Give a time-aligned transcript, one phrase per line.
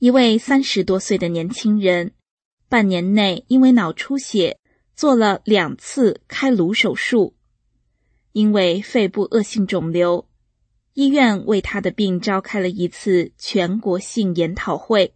[0.00, 2.14] 一位三十多岁的年轻人，
[2.70, 4.58] 半年内因为脑出血
[4.96, 7.34] 做了两次开颅手术，
[8.32, 10.26] 因为肺部恶性肿瘤，
[10.94, 15.14] 医院为他的病召开了一次全国性研讨会。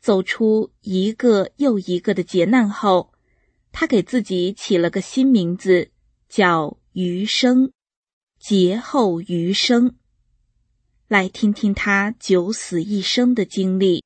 [0.00, 3.12] 走出一个又一个的劫难后，
[3.70, 5.92] 他给自己起了个新名字，
[6.28, 7.70] 叫余生，
[8.40, 9.94] 劫后余生。
[11.08, 14.04] 来听听他九死一生的经历。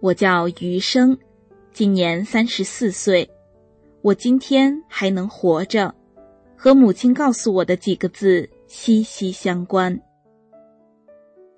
[0.00, 1.16] 我叫余生，
[1.72, 3.30] 今年三十四岁。
[4.02, 5.94] 我今天还能活着，
[6.54, 9.98] 和母亲告诉我的几个字息息相关。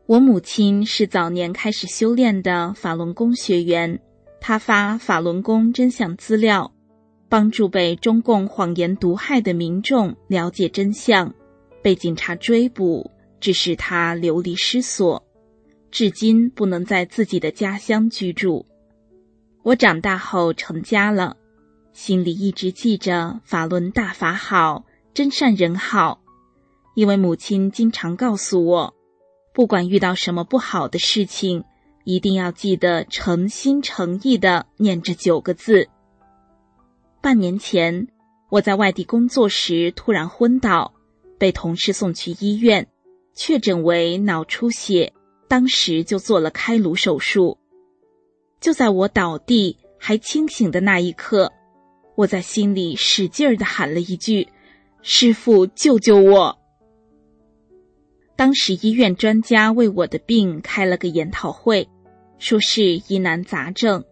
[0.07, 4.01] 我母亲是早年开始修炼的法轮功学员，
[4.41, 6.73] 她发法轮功真相资料，
[7.29, 11.35] 帮助被中共谎言毒害的民众了解真相，
[11.83, 15.21] 被警察追捕，致使她流离失所，
[15.91, 18.65] 至今不能在自己的家乡居住。
[19.65, 21.37] 我长大后成家了，
[21.93, 26.21] 心里一直记着法轮大法好，真善人好，
[26.95, 28.96] 因为母亲经常告诉我。
[29.57, 31.65] 不管遇到什么不好的事情，
[32.05, 35.89] 一定要记得诚心诚意的念这九个字。
[37.23, 38.09] 半年前，
[38.51, 40.93] 我在外地工作时突然昏倒，
[41.39, 42.87] 被同事送去医院，
[43.33, 45.15] 确诊为脑出血，
[45.49, 47.57] 当时就做了开颅手术。
[48.61, 51.51] 就在我倒地还清醒的那一刻，
[52.15, 54.49] 我在心里使劲儿的喊了一句
[55.01, 56.59] ：“师傅，救救我！”
[58.37, 61.89] 当时医院专家为我的病开了个研讨会，
[62.39, 64.05] 说是疑难杂症。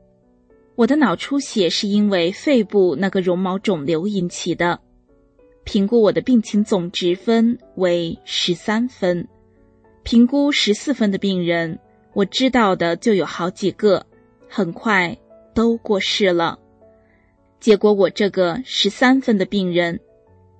[0.76, 4.80] 我的脑出血是因为肺部那个绒毛肿瘤引起的，
[5.64, 9.28] 评估我的病情总值分为十三分。
[10.02, 11.78] 评估十四分的病人，
[12.14, 14.06] 我知道的就有好几个，
[14.48, 15.16] 很快
[15.54, 16.58] 都过世了。
[17.60, 20.00] 结果我这个十三分的病人，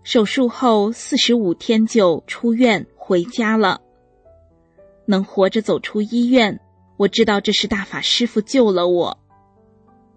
[0.02, 2.86] 手术后四十五天就出院。
[3.06, 3.82] 回家了，
[5.04, 6.58] 能活着走出医院，
[6.96, 9.18] 我知道这是大法师父救了我。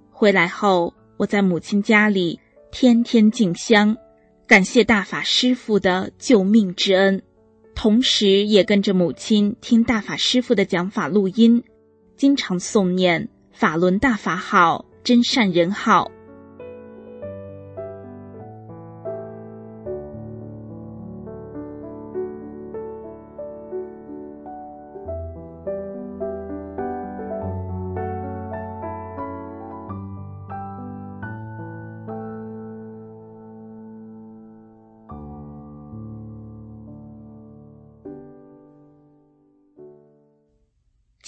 [0.10, 2.40] 回来后，我在母亲家里
[2.72, 3.98] 天天敬香，
[4.48, 7.22] 感谢大法师父的救命之恩，
[7.76, 11.62] 同时也跟着母亲听大法师父的讲法录音，
[12.16, 16.10] 经常诵念“法轮大法好，真善人好”。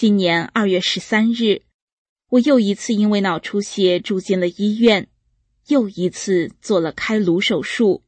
[0.00, 1.60] 今年二月十三日，
[2.30, 5.08] 我又一次因为脑出血住进了医院，
[5.66, 8.02] 又一次做了开颅手术。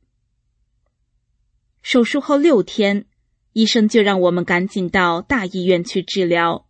[1.83, 3.05] 手术后六天，
[3.53, 6.67] 医生就让我们赶紧到大医院去治疗，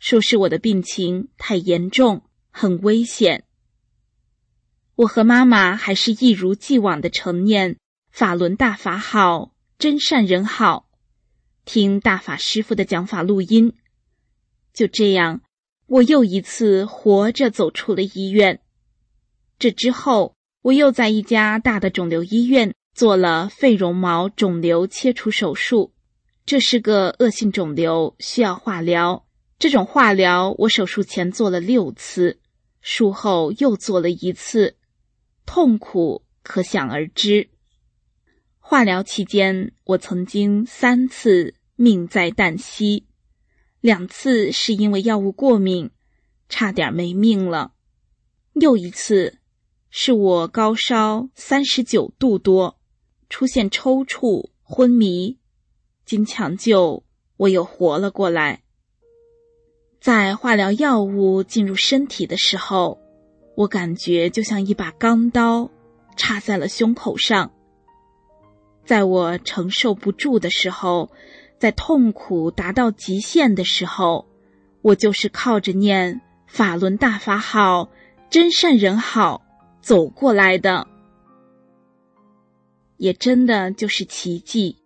[0.00, 3.44] 说是我的病情太严重，很危险。
[4.96, 7.76] 我和妈妈还是一如既往的承念
[8.10, 10.90] 法轮大法好，真善人好，
[11.64, 13.76] 听大法师傅的讲法录音。
[14.74, 15.40] 就这样，
[15.86, 18.60] 我又一次活着走出了医院。
[19.58, 25.94] 这之后，我又在一家大的肿瘤医院做了肺绒毛肿瘤切除手术。
[26.44, 29.24] 这是个恶性肿瘤，需要化疗。
[29.58, 32.40] 这种化疗，我手术前做了六次，
[32.82, 34.76] 术后又做了一次。
[35.46, 37.48] 痛苦可想而知。
[38.58, 43.06] 化疗期间，我曾经三次命在旦夕，
[43.84, 45.90] 两次是因为药物过敏，
[46.48, 47.72] 差点没命了；
[48.54, 49.36] 又一次
[49.90, 52.78] 是我高烧三十九度多，
[53.28, 55.36] 出现抽搐、昏迷，
[56.06, 57.04] 经抢救，
[57.36, 58.62] 我又活了过来。
[60.00, 62.98] 在化疗药物进入身体的时候。
[63.54, 65.70] 我感觉就像一把钢刀
[66.16, 67.52] 插在了胸口上，
[68.86, 71.12] 在我承受不住的时候，
[71.64, 74.26] 在痛苦达到极限的时候，
[74.82, 77.88] 我就是靠着念法轮大法好，
[78.28, 79.42] 真善人好
[79.80, 80.86] 走过来的，
[82.98, 84.76] 也真的就是奇迹。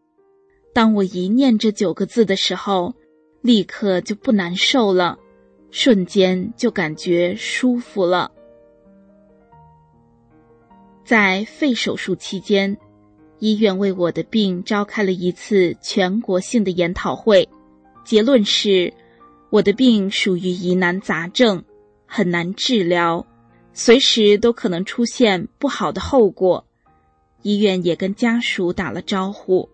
[0.72, 2.94] 当我一念这九个字的时候，
[3.40, 5.18] 立刻就不难受了，
[5.72, 8.30] 瞬间就感觉舒服了。
[11.02, 12.78] 在肺手术期间，
[13.38, 17.48] 医院为我的病召开了一次全国性的研讨会，
[18.04, 18.92] 结论是，
[19.50, 21.62] 我的病属于疑难杂症，
[22.06, 23.24] 很难治疗，
[23.72, 26.64] 随时都可能出现不好的后果。
[27.42, 29.68] 医院也跟家属打了招呼。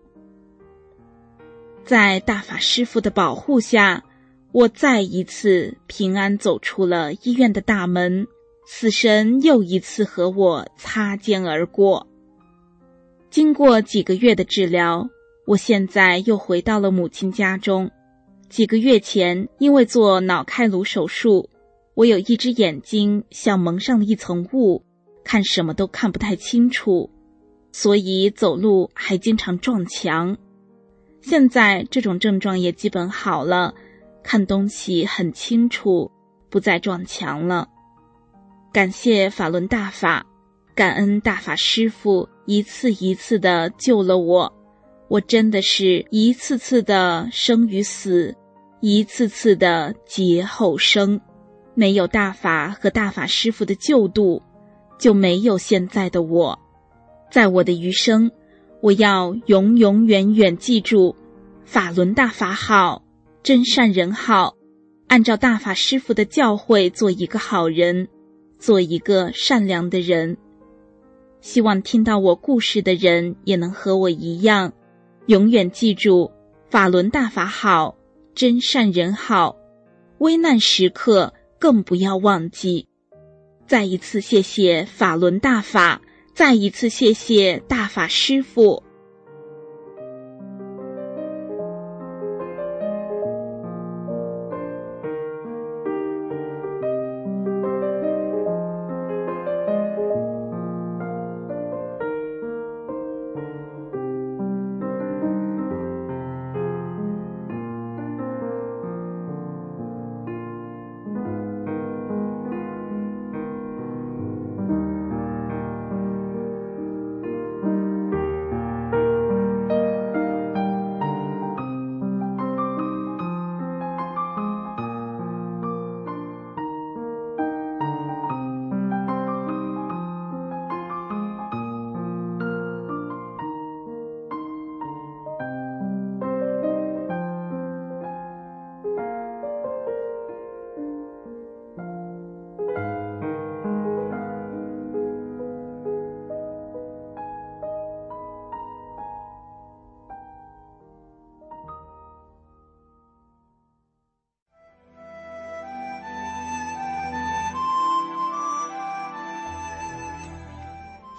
[1.83, 4.03] 在大法师父的保护下，
[4.51, 8.27] 我再一次平安走出了医院的大门。
[8.67, 12.07] 死神又一次和我擦肩而过。
[13.29, 15.09] 经过几个月的治疗，
[15.45, 17.91] 我现在又回到了母亲家中。
[18.49, 21.49] 几个月前，因为做脑开颅手术，
[21.95, 24.83] 我有一只眼睛像蒙上了一层雾，
[25.23, 27.09] 看什么都看不太清楚，
[27.71, 30.37] 所以走路还经常撞墙。
[31.21, 33.73] 现在这种症状也基本好了，
[34.23, 36.11] 看东西很清楚，
[36.49, 37.67] 不再撞墙了。
[38.71, 40.25] 感谢法轮大法，
[40.75, 44.53] 感恩大法师父一次一次的救了我，
[45.07, 48.35] 我真的是一次次的生与死，
[48.81, 51.19] 一次次的劫后生。
[51.73, 54.41] 没有大法和大法师父的救度，
[54.97, 56.57] 就没有现在的我。
[57.29, 58.31] 在我的余生，
[58.81, 61.15] 我要永永远远记住
[61.65, 63.03] 法轮大法好，
[63.43, 64.55] 真善人好，
[65.07, 68.07] 按照大法师父的教诲做一个好人。
[68.57, 70.37] 做一个善良的人，
[71.45, 74.73] 希望听到我故事的人也能和我一样，
[75.27, 76.31] 永远记住
[76.71, 77.95] 法轮大法好，
[78.33, 79.55] 真善人好，
[80.17, 82.87] 危难时刻更不要忘记。
[83.67, 86.01] 再一次谢谢法轮大法，
[86.33, 88.81] 再一次谢谢大法师父。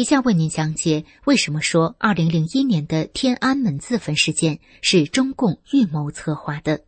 [0.00, 6.86] 以下为您讲解为什么说二零零一年的天安门自焚事件是中共预谋策划的。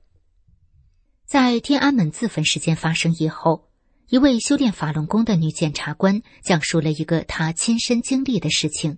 [1.27, 3.69] 在天安门自焚事件发生以后，
[4.09, 8.97] 一位修炼法轮功的女检察官讲述了一个她亲身经历的事情。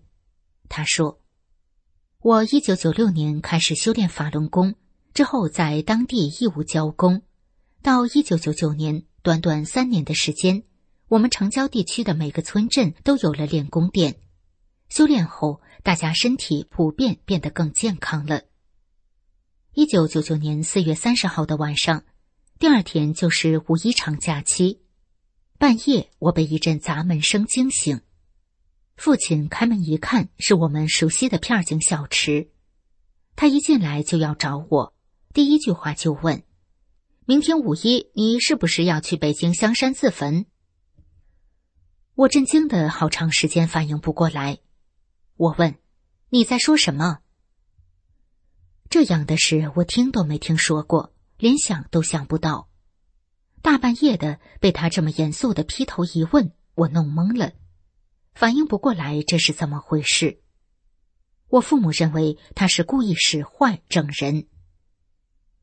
[0.69, 1.19] 她说
[2.23, 4.77] ：“我一九九六年开始修炼法轮功，
[5.13, 7.23] 之后在当地义务教功，
[7.83, 10.65] 到一九九九年。”短短三年的时间，
[11.15, 14.17] 我们城郊地区的每个村镇都有了练功殿。
[14.89, 18.43] 修炼后，大家身体普遍变得更健康了。
[19.75, 22.03] 一九九九年四月三十号的晚上，
[22.59, 24.81] 第二天就是五一长假期。
[25.57, 28.01] 半夜，我被一阵砸门声惊醒。
[28.97, 32.49] 父亲开门一看，是我们熟悉的片儿警小池。
[33.37, 34.93] 他一进来就要找我，
[35.33, 36.43] 第一句话就问。
[37.25, 40.47] 明天五一，你是不是要去北京香山自焚？
[42.17, 44.59] 我震惊的好长时间反应不过来。
[45.37, 45.75] 我问
[46.31, 47.19] ：“你在说什么？”
[48.89, 52.69] 这样的事我听都没听说过，连想都想不到。
[53.63, 57.53] 大半夜的被他这么严肃的劈头一问，我弄懵了，
[58.33, 60.41] 反应不过来这是怎么回事。
[61.49, 64.47] 我父母认为他是故意使坏整人。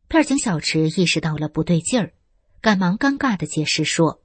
[0.09, 2.13] 片警小池意识到了不对劲儿，
[2.59, 4.21] 赶忙尴尬的解释说：“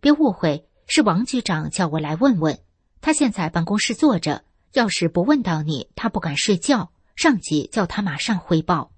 [0.00, 2.58] 别误会，是王局长叫我来问问。
[3.00, 6.92] 他现在办公室坐着，要是不问到你，他不敢睡觉。
[7.14, 8.92] 上级叫他马上汇报。”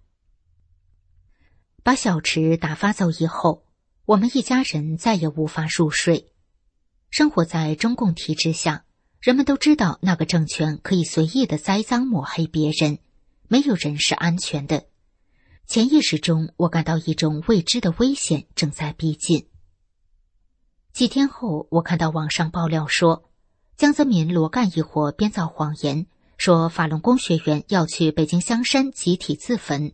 [1.82, 3.64] 把小池打发走以后，
[4.06, 6.32] 我们一家人再也无法入睡。
[7.10, 8.84] 生活在中共体制下，
[9.20, 12.98] 人们都知道那个政权可以随意的栽赃抹黑别人，
[13.48, 14.84] 没有人是安全的。
[15.66, 19.46] 潜意识中，我感到一种未知的危险正在逼近。
[20.94, 23.28] 几天后，我看到网上爆料说，
[23.76, 26.06] 江泽民、罗干一伙编造谎言，
[26.38, 29.92] 说法轮功学员要去北京香山集体自焚。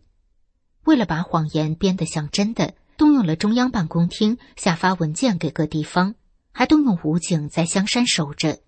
[0.85, 6.17] 为了把谎言编得像真的，动用了中央办公厅下发文件给各地方，
[6.53, 8.59] 还动用武警在香山守着。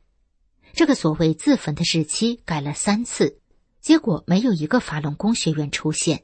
[0.73, 3.41] 这个所谓自焚的日期改了三次，
[3.83, 6.23] 结果没有一个法轮功学员出现。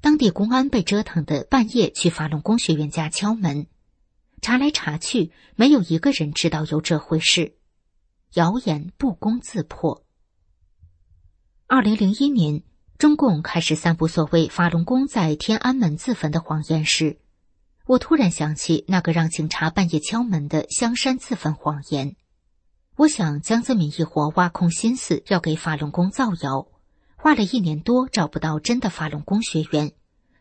[0.00, 3.66] 当地公安被折腾的半夜去法轮功学员家敲门，
[4.42, 7.54] 查来查去，没有一个人知道有这回事，
[8.34, 10.04] 谣言不攻自破。
[11.68, 12.64] 二零零一年，
[12.98, 17.20] 中共开始散布所谓法轮功在天安门自焚的谎言时，
[17.86, 22.16] 我突然想起那个让警察半夜敲门的香山自焚谎言。
[22.96, 26.66] 我想江泽民一伙挖空心思要给法轮功造谣。
[27.14, 29.92] 花了一年多找不到真的法轮功学员，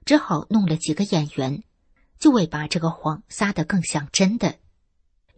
[0.06, 1.64] 只好弄了几个演员，
[2.22, 4.60] 就为把这个谎撒得更像真的。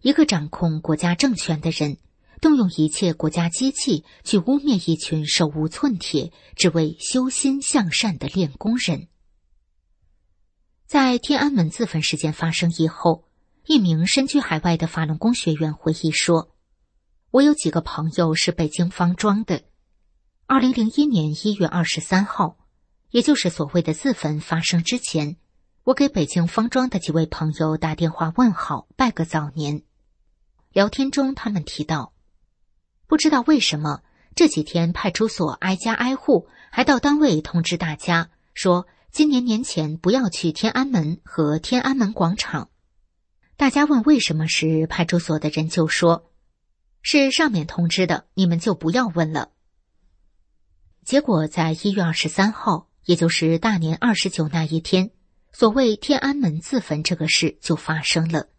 [0.02, 1.98] 一个掌控国家政权的人，
[2.42, 9.08] 动用一切国家机器去污蔑一群手无寸铁、只为修心向善的练功人。
[10.86, 13.24] 在天安门自焚事件发生以后，
[13.66, 16.54] 一名身居海外的法轮功学员回忆说
[17.32, 19.64] ：“我有几个朋友是北京方庄的。”
[20.48, 22.58] 二零零一年一月二十三号，
[23.12, 25.38] 也就是所谓的自焚发生之前，
[25.86, 29.84] 我给北京方庄的几位朋友打电话问好，拜个早年。
[30.72, 32.14] 聊天中，他们提到，
[33.06, 34.02] 不知道为什么
[34.34, 42.70] 这几天派出所挨家挨户，还到单位通知大家说，今年年前不要去天安门和天安门广场。
[43.58, 46.32] 大家问为什么时，派出所的人就说，
[47.02, 49.52] 是上面通知的，你们就不要问了。
[51.04, 55.12] 结果，在一月二十三号，也就是大年二十九那一天，
[55.54, 58.50] 所谓天安门自焚这个事就发生了。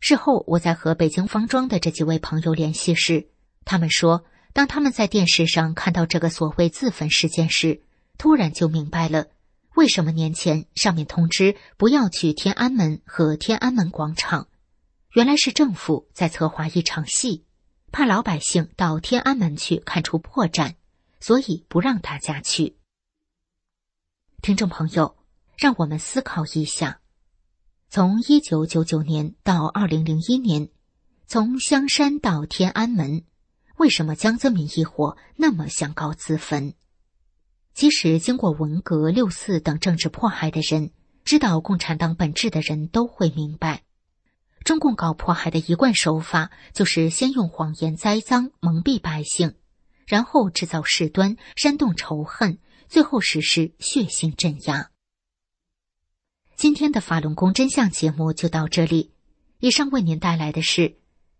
[0.00, 3.28] 事后，我在和北京方庄的这几位朋友联系时，
[3.64, 7.82] 他们说，当他们在电视上看到这个所谓自焚事件时，
[8.18, 9.28] 突然就明白了
[9.74, 14.48] 为什么年前上面通知不要去天安门和天安门广场，
[15.14, 17.44] 原来是政府在策划一场戏，
[17.90, 20.74] 怕老百姓到天安门去看出破绽。
[21.18, 22.76] 所以不让大家去。
[24.42, 25.16] 听众朋友，
[25.56, 27.00] 让我们思考一下：
[27.88, 30.68] 从一九九九年到二零零一年，
[31.26, 33.24] 从香山到天安门，
[33.76, 36.74] 为什么江泽民一伙那么想搞自焚？
[37.72, 40.90] 其实，经过文革、六四等政治迫害的人，
[41.24, 43.82] 知道共产党本质的人都会明白，
[44.64, 49.54] 中共搞迫害的一贯手法就是先用谎言栽赃蒙蔽百姓。
[50.06, 52.58] 然后制造事端，煽动仇恨，
[52.88, 54.90] 最后实施血腥镇压。
[56.56, 59.10] 今天的法轮功真相节目就到这里。
[59.60, 60.96] 以上为您带来的是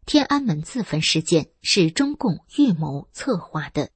[0.07, 3.91] 天安门自焚事件是中共预谋策划的。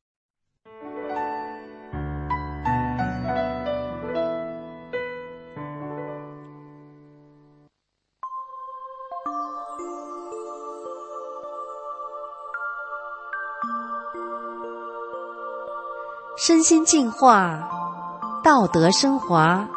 [16.37, 17.69] 身心净化，
[18.45, 19.69] 道德升华。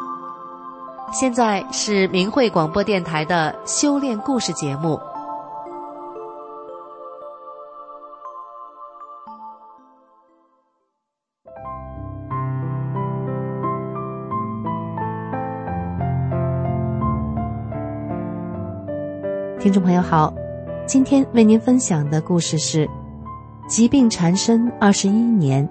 [1.12, 4.98] 现在是明慧广播电台的修炼故事节目。
[19.60, 20.32] 听众朋友好，
[20.86, 22.88] 今天为您分享的故事是。
[23.68, 25.66] 疾病缠身二十一年，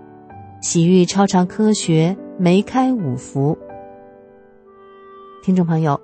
[0.62, 3.58] 洗浴超常科学梅开五福。
[5.42, 6.00] 听众朋友，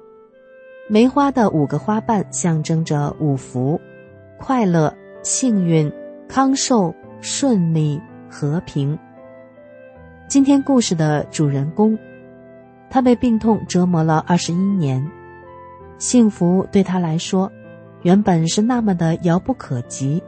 [0.89, 3.79] 梅花的五个花瓣象征着五福：
[4.39, 4.91] 快乐、
[5.22, 5.91] 幸运、
[6.27, 6.91] 康寿、
[7.22, 8.98] 顺利、和平。
[10.27, 11.96] 今天故事的主人公，
[12.89, 15.08] 他被病痛折磨了二十一年，
[16.00, 17.51] 幸福对他来说，
[18.01, 20.20] 原本是那么的遥不可及。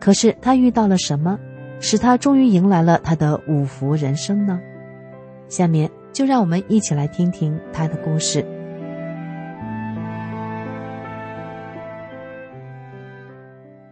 [0.00, 1.38] 可是他遇到了什么，
[1.78, 4.58] 使他终于迎来了他的五福人生呢？
[5.46, 8.46] 下面就让我们一起来听听他的故事。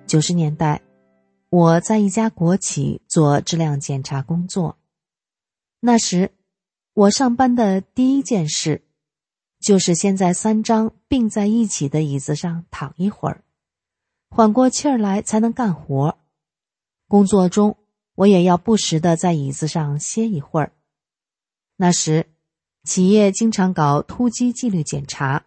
[0.07, 0.83] 九十年代，
[1.49, 4.77] 我在一家国企做质量检查工作。
[5.79, 6.33] 那时，
[6.93, 8.83] 我上班的第一件事，
[9.61, 13.45] 就是先在三张并在一起的椅子上躺一会儿。
[14.29, 16.19] 缓过气儿来才能干活。
[17.09, 17.77] 工作中，
[18.17, 20.73] 我也要不时的在椅子上歇一会儿。
[21.83, 22.27] 那时，
[22.85, 25.47] 企业经常搞突击纪律检查，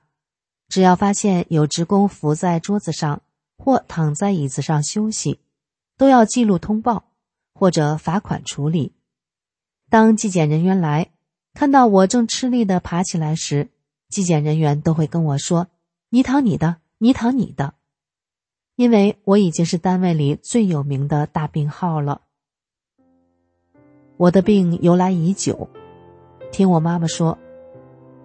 [0.68, 3.22] 只要发现有职工伏在桌子上
[3.56, 5.39] 或躺在椅子上休息，
[5.96, 7.06] 都要记录通报
[7.54, 8.93] 或者罚款处理。
[9.91, 11.12] 当纪检人员来
[11.54, 13.69] 看到我正吃力的爬起来时，
[14.10, 15.67] 纪检人员都会跟我说
[16.10, 17.76] ：“你躺你的，你躺你的。”
[18.76, 22.22] 因为我已经是单位里最有名的大病号了。
[24.17, 25.69] 我的病由来已久，
[26.54, 27.36] 听我妈妈说，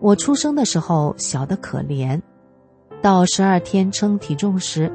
[0.01, 2.21] 我出生的时候小的可怜，
[3.01, 4.93] 到十二天称体重时，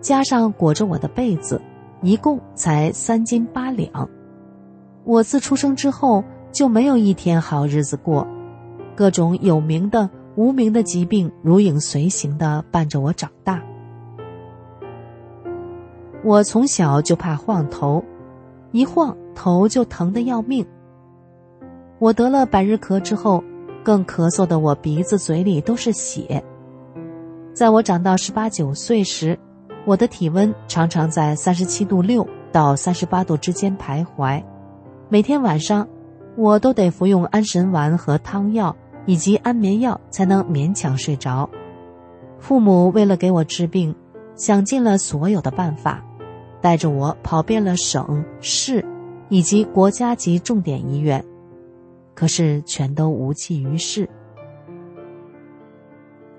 [0.00, 1.60] 加上裹着我的被子，
[2.00, 4.08] 一共才三斤八两。
[5.02, 6.22] 我自出生之后
[6.52, 8.24] 就没有一天好日子过，
[8.94, 13.60] 各种有名的、无名的疾病如影随形的伴着我长大。
[16.22, 18.04] 我从小就怕晃头，
[18.70, 20.64] 一晃头就疼得要命。
[21.98, 23.42] 我得了百日咳之后，
[23.82, 26.42] 更咳嗽的我鼻子、嘴里都是血。
[27.54, 29.38] 在我长到十八九岁时，
[29.86, 34.42] 我的体温常常在三十七度六到三十八度之间徘徊，
[35.08, 35.88] 每天晚上
[36.36, 41.48] 我都得服用安神丸和汤药以及安眠药才能勉强睡着。
[42.38, 43.94] 父母为了给我治病，
[44.34, 46.02] 想尽了所有的办法。
[46.60, 48.84] 带着我跑遍了省市，
[49.28, 51.24] 以及国家级重点医院，
[52.16, 54.08] 可是全都无济于事。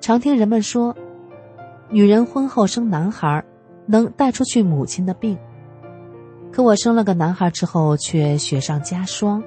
[0.02, 0.94] 常听人们说，
[1.90, 3.42] 女人婚后生男孩，
[3.86, 5.38] 能带出去母亲的病。
[6.52, 9.44] 可我生了个男孩之后，却雪上加霜。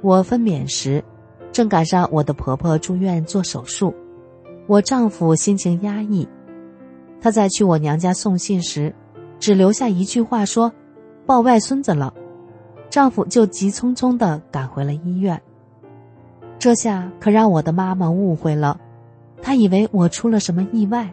[0.00, 1.02] 我分娩时，
[1.50, 3.92] 正赶上我的婆婆住院做手术，
[4.68, 6.28] 我丈夫心情压抑，
[7.20, 8.94] 他在去我娘家送信时。
[9.40, 10.72] 只留下一句话说
[11.26, 12.14] ：“抱外孙子了。”
[12.92, 15.40] 丈夫就急匆匆的赶回了医院。
[16.58, 18.78] 这下可让我的妈妈误会了，
[19.40, 21.10] 她以为我出了什么意外。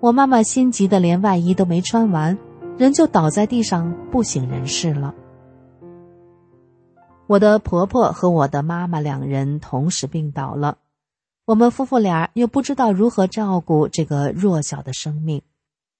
[0.00, 2.36] 我妈妈心急的连外衣都没穿完，
[2.76, 5.14] 人就倒在地上不省人事了。
[7.28, 10.78] 我的婆婆和我的妈妈两人同时病倒了，
[11.44, 15.42] 我们夫妇俩又不知道如何照顾这个弱小的生命。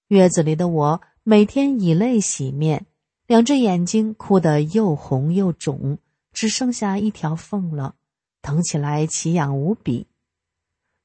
[0.09, 0.99] 月子里的我。
[1.25, 2.85] 每天以泪洗面，
[3.33, 5.97] 两只眼睛哭得又红又肿，
[6.33, 7.95] 只剩下一条缝了，
[8.43, 10.05] 疼起来奇痒无比。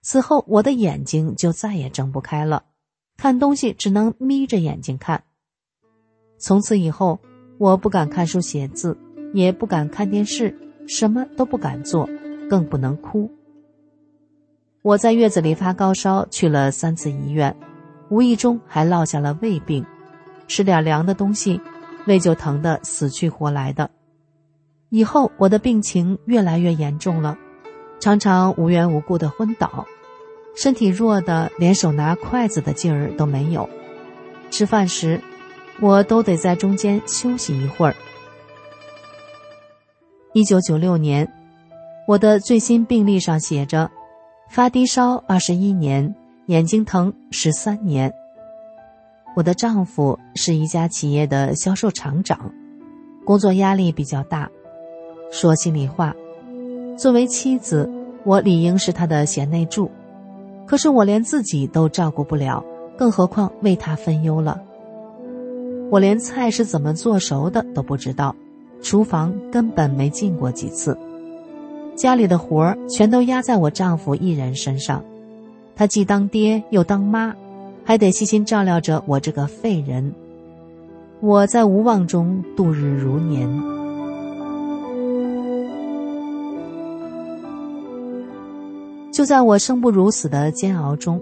[0.02, 2.64] 此后，我的眼睛就再也睁不开了，
[3.16, 5.24] 看东西只能眯着眼睛看。
[6.36, 7.18] 从此以后，
[7.56, 8.94] 我不敢看书写字，
[9.32, 10.54] 也不敢看电视，
[10.86, 12.06] 什么都不敢做，
[12.50, 13.30] 更不能哭。
[14.82, 17.56] 我在月子里发高烧，去了三次医院，
[18.10, 19.82] 无意中还落下了胃病。
[20.46, 21.58] 吃点凉的东西，
[22.08, 23.88] 胃就疼得死去活来的。
[24.88, 27.38] 以后我的病情越来越严重了，
[28.00, 29.86] 常常无缘无故的昏倒，
[30.56, 33.68] 身体弱的连手拿筷子的劲儿都没有。
[34.50, 35.20] 吃饭时，
[35.80, 37.94] 我都得在中间休息一会儿。
[40.32, 41.30] 一九九六年，
[42.06, 43.90] 我的最新病历上写着：
[44.50, 46.14] 发低烧二十一年，
[46.46, 48.10] 眼睛疼十三年。
[49.38, 52.52] 我的丈夫是一家企业的销售厂长，
[53.24, 54.50] 工作压力比较大。
[55.30, 56.12] 说心里话，
[56.96, 57.88] 作为妻子，
[58.24, 59.88] 我理应是他的贤内助，
[60.66, 62.64] 可是我连自己都照顾不了，
[62.96, 64.60] 更何况为他分忧了。
[65.88, 68.34] 我连菜是怎么做熟的都不知道，
[68.82, 70.98] 厨房根本没进过几次。
[71.94, 75.04] 家里的活儿全都压在我丈夫一人身上，
[75.76, 77.36] 他既当爹又当妈，
[77.88, 80.12] 还得细心照料着我这个废人。
[81.20, 83.48] 我在无望中度日如年。
[89.10, 91.18] 就在我生不如死的煎熬中，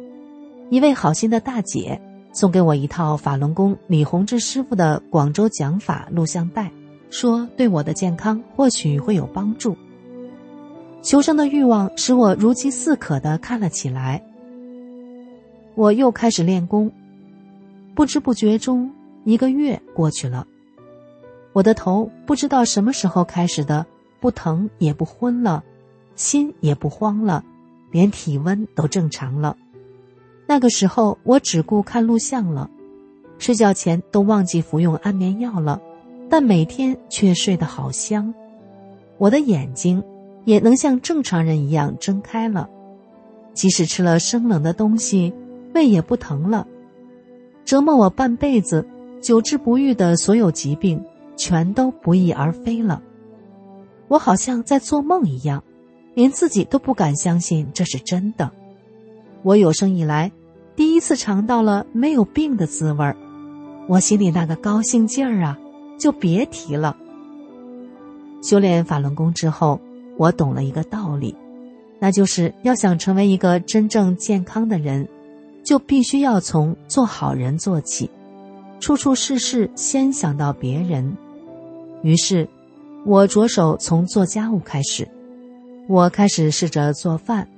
[0.69, 2.01] 一位好心的大姐。
[2.33, 6.69] 送给我一套法轮功李洪志师傅的广州讲法录像带，
[7.11, 9.77] 说对我的健康或许会有帮助。
[11.01, 14.21] 求生的欲望使我如饥似渴的看了起来。
[15.77, 16.91] 我又开始练功，
[17.95, 18.91] 不知不觉中
[19.25, 20.47] 一个月过去了，
[21.53, 23.85] 我的头不知道什么时候开始的
[24.19, 25.63] 不疼也不昏了，
[26.15, 27.45] 心也不慌了，
[27.91, 29.55] 连体温都正常了。
[30.47, 32.71] 那个时候，我只顾看录像了，
[33.39, 35.79] 睡觉前都忘记服用安眠药了，
[36.31, 38.33] 但每天却睡得好香。
[39.19, 40.03] 我的眼睛
[40.47, 42.71] 也能像正常人一样睁开了，
[43.53, 45.35] 即使吃了生冷的东西，
[45.77, 46.67] 胃也不疼了。
[47.67, 48.89] 折磨我半辈子、
[49.21, 51.05] 久治不愈的所有疾病，
[51.37, 53.03] 全都不翼而飞了。
[54.09, 55.63] 我好像在做梦一样，
[56.15, 58.51] 连自己都不敢相信这是真的。
[59.43, 60.33] 我有生以来
[60.75, 63.15] 第一次尝到了没有病的滋味儿，
[63.87, 65.59] 我心里那个高兴劲儿啊，
[65.99, 66.97] 就别提了。
[68.43, 69.79] 修炼法轮功之后，
[70.17, 71.35] 我懂了一个道理，
[71.99, 75.09] 那就是要想成为一个真正健康的人，
[75.67, 78.09] 就必须要从做好人做起，
[78.79, 81.17] 处处事事先想到别人。
[82.03, 82.49] 于是，
[83.05, 85.09] 我着手从做家务开始，
[85.89, 87.49] 我开始试着做饭。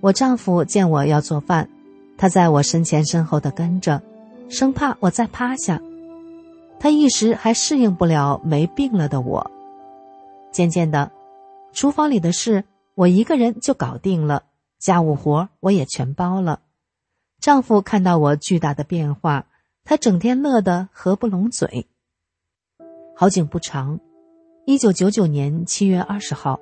[0.00, 1.68] 我丈夫见我要做饭，
[2.16, 4.00] 他在我身前身后的跟着，
[4.48, 5.78] 生怕我再趴下。
[6.80, 9.50] 他一时还适应不了没病了的我。
[10.50, 11.10] 渐渐的，
[11.74, 14.44] 厨房里的事我一个人就搞定了，
[14.78, 16.60] 家务活我也全包了。
[17.44, 19.44] 丈夫看到我巨大的变化，
[19.84, 21.86] 他整天乐得合不拢嘴。
[23.14, 24.00] 好景不长，
[24.64, 26.58] 一九九九年七月二十号。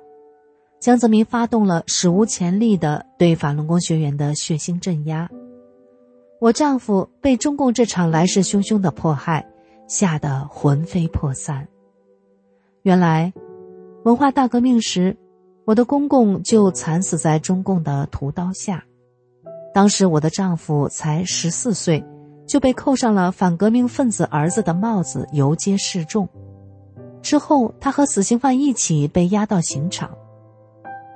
[0.81, 5.29] 江泽民发动了史无前例的对法轮功学员的血腥镇压，
[6.41, 9.47] 我丈夫被中共这场来势汹汹的迫害
[9.87, 11.69] 吓得魂飞魄散。
[12.81, 13.31] 原来，
[14.03, 15.15] 文化大革命时，
[15.63, 18.83] 我的公公就惨死在中共的屠刀下。
[19.73, 22.03] 当时我的丈夫才十四岁，
[22.47, 26.29] 就被扣上了反革命分子儿子的帽子，游街示众。
[27.21, 30.15] 之后，他和死刑犯一起被押到刑场。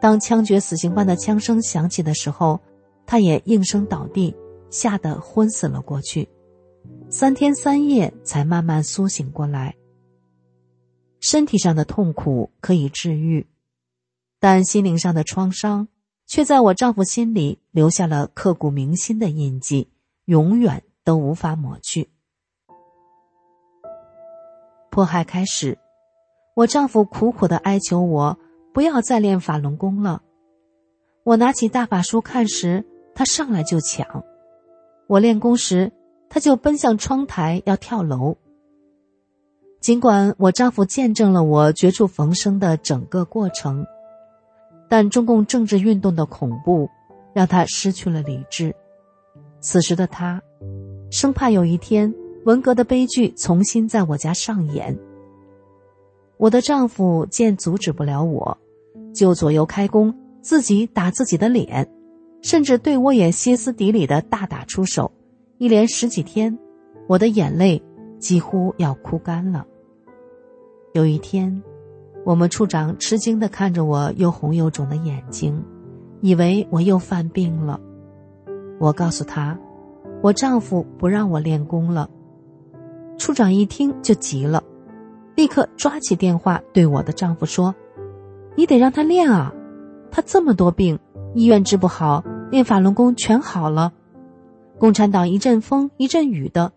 [0.02, 2.60] 当枪决死刑犯的枪声响起的时候，
[3.06, 4.36] 他也应声倒地，
[4.72, 6.28] 吓得昏死了过去。
[7.10, 9.76] 三天三夜才慢慢苏醒过来。
[11.20, 13.48] 身体上的痛苦可以治愈，
[14.39, 15.88] 但心灵上的创伤
[16.28, 19.90] 却在我丈夫心里留下了刻骨铭心的印记，
[20.26, 22.10] 永远都无法抹去。
[24.92, 25.80] 迫害开始，
[26.56, 28.38] 我丈夫苦苦的哀求我。
[28.74, 30.22] 不要再练法轮功了。
[31.24, 32.86] 我拿起大法书看时，
[33.16, 34.06] 他上来就抢；
[35.08, 35.92] 我练功时，
[36.30, 38.38] 他就奔向窗台要跳楼。
[39.80, 43.84] 尽管我丈夫见证了我绝处逢生的整个过程，
[44.89, 46.89] 但中共政治运动的恐怖
[47.34, 48.73] 让他失去了理智。
[49.60, 50.41] 此时的他，
[51.12, 52.13] 生怕有一天
[52.45, 54.97] 文革的悲剧重新在我家上演。
[56.38, 58.58] 我的丈夫见阻止不了我。
[59.13, 61.89] 就左右开弓，自己打自己的脸，
[62.43, 65.12] 甚至对我也歇斯底里的大打出手，
[65.58, 66.56] 一连十几天，
[67.08, 67.82] 我的眼泪
[68.19, 69.65] 几乎要哭干了。
[70.93, 71.63] 有一天，
[72.28, 75.63] 我们处长吃惊的看着我又红又肿的眼睛，
[76.20, 77.80] 以为我又犯病了。
[78.82, 79.58] 我告诉他，
[80.22, 82.10] 我丈夫不让我练功了。
[83.18, 84.62] 处长一听就急了，
[85.36, 87.74] 立刻抓起电话对我的丈夫说。
[88.58, 89.54] 你得让他练啊，
[90.12, 91.00] 他这么多病，
[91.34, 93.94] 医院治不好，练法轮功全好了。
[94.78, 96.74] 共产党一阵风一阵雨的，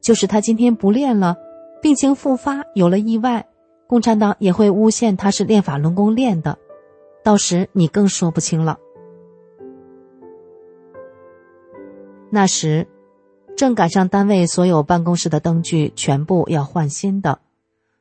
[0.00, 1.36] 就是他今天不练了，
[1.82, 3.46] 病情复发，有了意外，
[3.86, 6.58] 共产党也会诬陷他是练法轮功练的，
[7.22, 8.78] 到时你更说不清了。
[12.30, 12.88] 那时，
[13.56, 17.38] 正赶上单位所有办公室的灯具全部要换新的，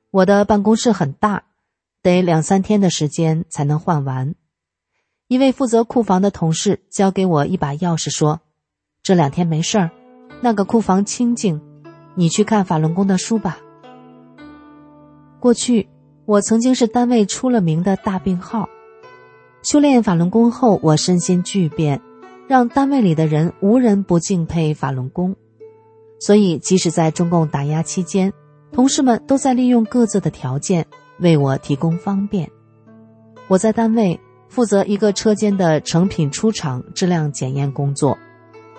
[0.09, 1.43] 我的办公室很大，
[2.01, 4.33] 得两三天的时间才能换完。
[5.27, 8.41] 一位负责库房的同事交给我一把钥匙，说
[9.03, 9.91] ：“这两天没事儿，
[10.41, 11.61] 那个库房清静，
[12.15, 13.59] 你去看法轮功的书吧。”
[15.45, 15.87] 过去，
[16.25, 18.67] 我曾经是单位出了名的大病号，
[19.61, 22.01] 修炼法轮功后，我身心巨变。
[22.47, 25.35] 让单位里的人无人不敬佩法轮功，
[26.19, 28.33] 所以即使在中共打压期间，
[28.71, 30.87] 同事们都在利用各自的条件
[31.19, 32.49] 为我提供方便。
[33.47, 38.17] 我在单位负责一个车间的成品出厂质量检验工作，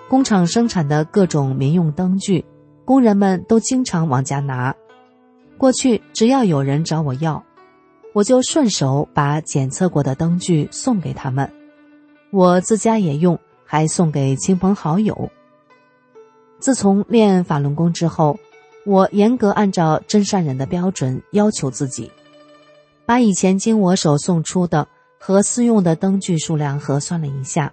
[0.08, 2.44] 工厂生产的各种民用灯具，
[2.84, 4.74] 工人们都经常往家拿。
[5.58, 7.44] 过去只要有人找我要，
[8.12, 11.50] 我就顺手把检测过的灯具送给他们，
[12.30, 13.38] 我自家也用。
[13.68, 15.28] 还送给亲朋好友。
[16.60, 18.38] 自从练法轮功之后，
[18.84, 22.08] 我严格按照真善人的标准要求自己，
[23.04, 24.86] 把以前经我手送出的
[25.18, 27.72] 和私用的灯具数量核算了一下，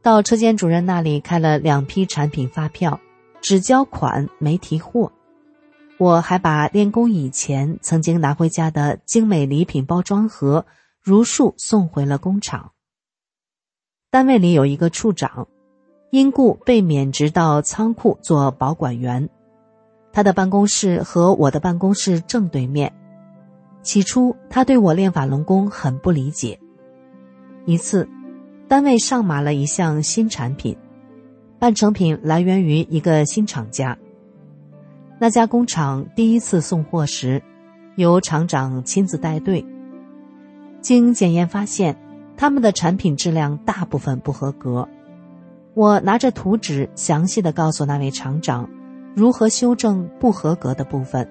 [0.00, 2.98] 到车间主任那里开了两批产品发票，
[3.42, 5.12] 只交款没提货。
[6.00, 10.64] 我还把练功以前曾经拿回家的精美礼品包装盒
[10.98, 12.72] 如数送回了工厂。
[14.10, 15.46] 单位里有一个处长，
[16.10, 19.28] 因故被免职到仓库做保管员。
[20.10, 22.94] 他的办公室和我的办公室正对面。
[23.82, 26.58] 起初，他对我练法轮功很不理解。
[27.66, 28.08] 一次，
[28.68, 30.78] 单位上马了一项新产品，
[31.58, 33.98] 半成品来源于一个新厂家。
[35.22, 37.42] 那家工厂第一次送货时，
[37.96, 39.64] 由厂长亲自带队。
[40.80, 41.96] 经检验发现。
[42.36, 44.88] 他们的产品质量大部分不合格，
[45.74, 48.66] 我拿着图纸详细的告诉那位厂长
[49.14, 51.28] 如何修正不合格的部分。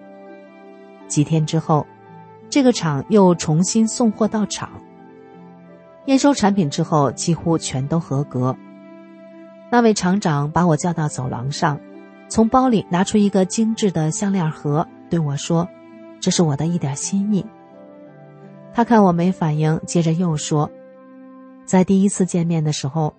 [1.08, 1.84] 几天之后，
[2.47, 4.69] 这个厂又重新送货到厂，
[6.06, 8.56] 验收产品之后几乎全都合格。
[9.71, 11.80] 那位厂长把我叫到走廊上，
[12.29, 15.67] 从包里拿出一个精致的项链盒，对我说
[16.21, 17.45] ：“这是我的一点心意。”
[18.71, 20.69] 他看我没反应，接着又说。
[21.65, 23.13] 在第一次见面的时候，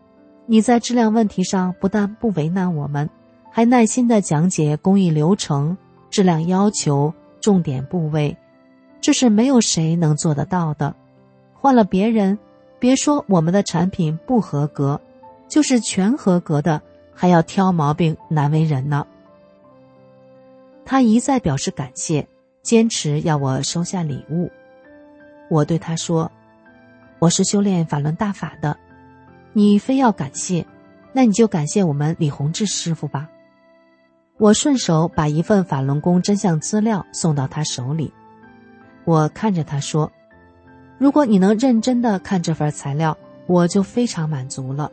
[0.47, 3.11] 你在质量问题上不但不为难我们，
[3.51, 5.77] 还耐心的讲解工艺流程、
[6.09, 8.37] 质量要求、重点部位，
[9.01, 10.95] 这是没有谁能做得到的。
[11.53, 12.39] 换了别人，
[12.79, 15.01] 别说我们的产品不合格，
[15.49, 16.81] 就是全合格的，
[17.21, 19.07] 还要挑毛病，难为人呢。
[20.87, 22.27] 他一再表示感谢，
[22.63, 24.51] 坚持要我收下礼物。
[25.51, 26.33] 我对他说。
[27.19, 28.75] 我是修炼法轮大法的，
[29.53, 30.65] 你非要感谢，
[31.13, 33.29] 那你就感谢我们李洪志师傅吧。
[34.39, 38.11] 我顺手把一份法轮功真相资料送到他手里，
[39.05, 40.11] 我看着他说
[40.97, 43.15] ：“如果你能认真的看这份材料，
[43.47, 44.91] 我就非常满足了。”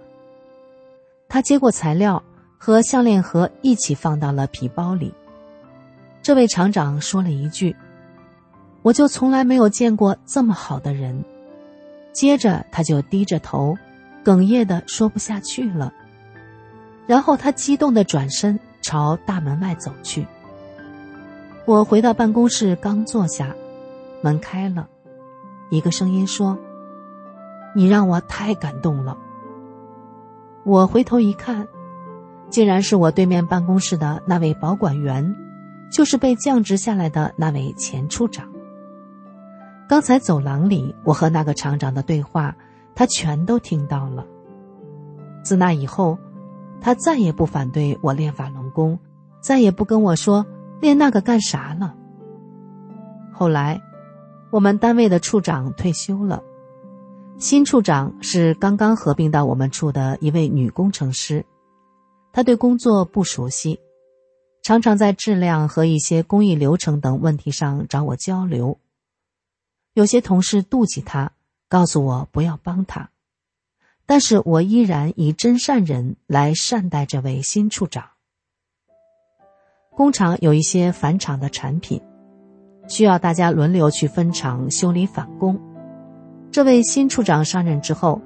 [1.30, 2.22] 他接过材料
[2.58, 5.14] 和项链盒一起放到了皮包里。
[6.22, 7.76] 这位厂长说了一句
[8.82, 11.24] ：“我就从来没有见过这么好的人。”
[12.14, 13.78] 接着，他就低着头，
[14.24, 15.94] 哽咽的说不下去了。
[17.06, 20.26] 然后他激动的转身朝大门外走去。
[21.66, 23.54] 我回到办公室，刚坐下，
[24.22, 24.88] 门开了，
[25.70, 26.58] 一个声音说
[27.76, 29.18] ：“你让我太感动了。”
[30.68, 31.66] 我回头一看，
[32.50, 35.34] 竟然是我对面办公室的那位保管员，
[35.90, 38.46] 就是被降职下来的那位前处长。
[39.88, 42.54] 刚才走廊里，我和那个厂长的对话，
[42.94, 44.26] 他全都听到了。
[45.42, 46.20] 自那以后，
[46.82, 49.00] 他再也不反对我练法轮功，
[49.40, 50.46] 再也不跟我说
[50.82, 51.96] 练那个干啥了。
[53.32, 53.82] 后来，
[54.52, 56.44] 我们单位的处长退休了，
[57.40, 61.46] 新处长是刚刚合并到我们处的一位女工程师，
[62.34, 63.80] 她对工作不熟悉，
[64.64, 68.80] 常常在质量和一些工艺流程等问题上找我交流。
[69.94, 71.32] 有些同事妒忌他，
[71.70, 73.12] 告诉我不要帮他，
[74.08, 78.10] 但是我依然以真善人来善待这位新处长。
[79.92, 82.02] 工厂有一些返厂的产品，
[82.88, 85.77] 需要大家轮流去分厂修理返工。
[86.58, 88.20] 这位新处长上任之后，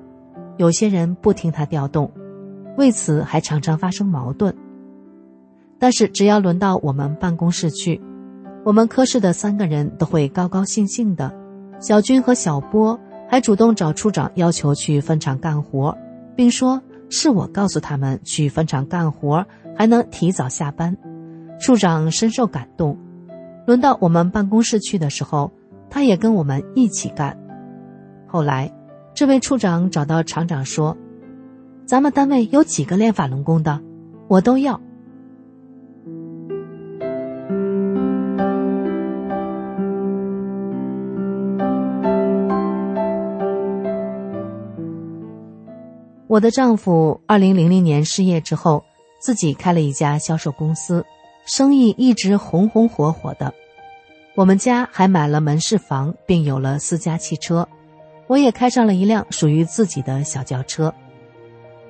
[0.56, 2.10] 有些人不听他调动，
[2.78, 4.56] 为此还常常发生矛盾。
[5.78, 8.02] 但是只要轮到我们办公室去，
[8.64, 11.30] 我们科室的三个人都会高高兴兴的。
[11.82, 15.94] 小军和小波还主动找处长要求去分厂干活，
[16.34, 20.96] 并说是我告诉他们去分厂干活，还能提早下班。
[21.60, 22.98] 处长深受感动。
[23.68, 25.52] 轮到我们办公室去的时候，
[25.90, 27.38] 他也跟我们一起干。
[28.32, 28.72] 后来，
[29.14, 30.96] 这位处长找到厂长说
[31.86, 33.82] ：“咱们单位有几个练法轮功的，
[34.30, 34.80] 我都要。”
[46.28, 48.82] 我的丈夫二零零零年失业之后，
[49.20, 51.06] 自己开了一家销售公司，
[51.46, 53.54] 生意一直红红火火的。
[54.36, 57.68] 我们家还买了门市房，并有了私家汽车，
[58.32, 60.94] 我也开上了一辆属于自己的小轿车。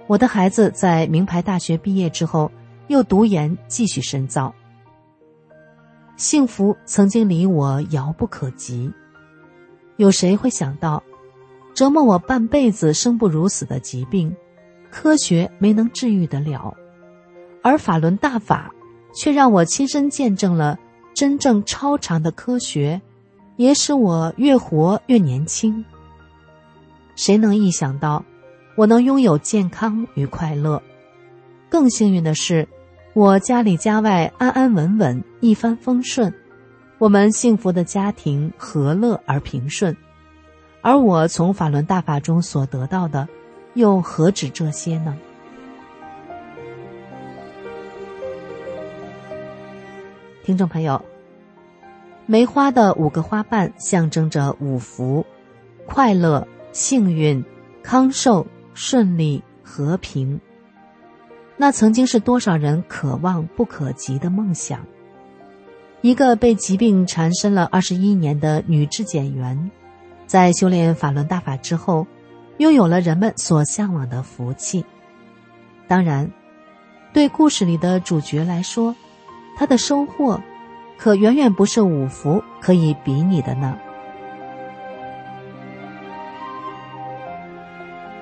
[0.08, 2.52] 我的孩子在名牌大学毕业之后，
[2.88, 4.52] 又读研继续深造。
[6.18, 8.92] 幸福曾经离我遥不可及，
[9.98, 11.04] 有谁会想到？
[11.76, 14.36] 折磨我半辈子、生不如死的疾病，
[14.90, 16.76] 科学没能治愈得了，
[17.62, 18.72] 而法轮大法
[19.14, 20.80] 却让我亲身见证了
[21.14, 23.00] 真正超常的科学，
[23.58, 25.86] 也使我越活越年轻。
[27.16, 28.24] 谁能意想到，
[28.76, 30.82] 我能拥有健康与快乐？
[31.70, 32.68] 更幸运的是，
[33.14, 36.34] 我家里家外安安稳稳，一帆风顺，
[36.98, 39.96] 我们幸福的家庭和乐而平顺。
[40.82, 43.28] 而我从法轮大法中所得到的，
[43.76, 45.16] 又何止这些呢？
[50.44, 51.06] 听众朋友，
[52.26, 55.24] 梅花的五个花瓣象征着五福：
[55.86, 57.44] 快乐、幸运、
[57.84, 60.40] 康寿、顺利、和平。
[61.58, 64.80] 那曾经是多少人可望不可及的梦想。
[66.02, 69.70] 一个被疾病缠身了二十一年的女质检员。
[70.26, 72.08] 在修炼法轮大法之后，
[72.58, 74.84] 拥有了人们所向往的福气。
[75.88, 76.32] 当然，
[77.12, 78.96] 对故事里的主角来说，
[79.58, 80.42] 他的收获
[80.98, 83.78] 可远远不是五福可以比拟的呢。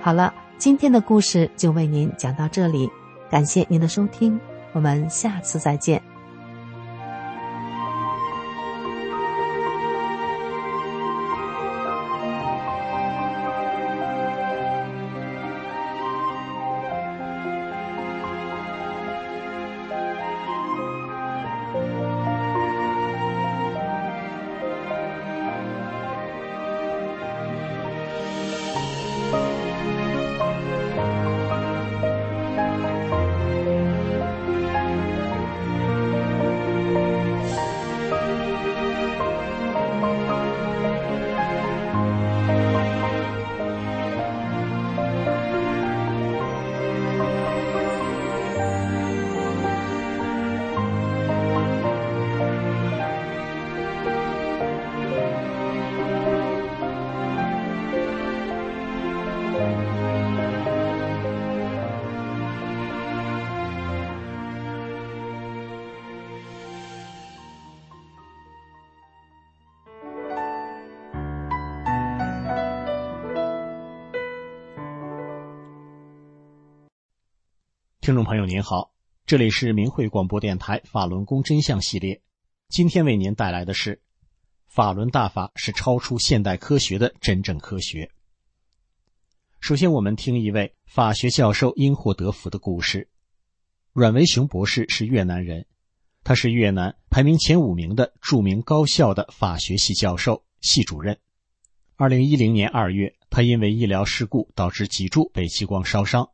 [0.09, 2.89] 好了，今天的故事就为您讲到这里，
[3.29, 4.39] 感谢您的收听，
[4.71, 6.01] 我们下次再见。
[78.29, 78.91] 朋友您好，
[79.25, 82.21] 这里是明慧广播电台法轮功真相系列，
[82.67, 84.03] 今天为您带来的是
[84.67, 88.11] 法轮大法是超出现代科学的真正科学。
[89.59, 93.09] 首先，我们听一位法学教授因祸得福的故事。
[93.93, 95.65] 阮维雄博士是越南人，
[96.23, 101.17] 他是越南排名前五名的著名高校的法学系教授、系主任。
[101.95, 106.29] 二零一零年二月，他因为医疗事故导致脊柱被激光烧伤。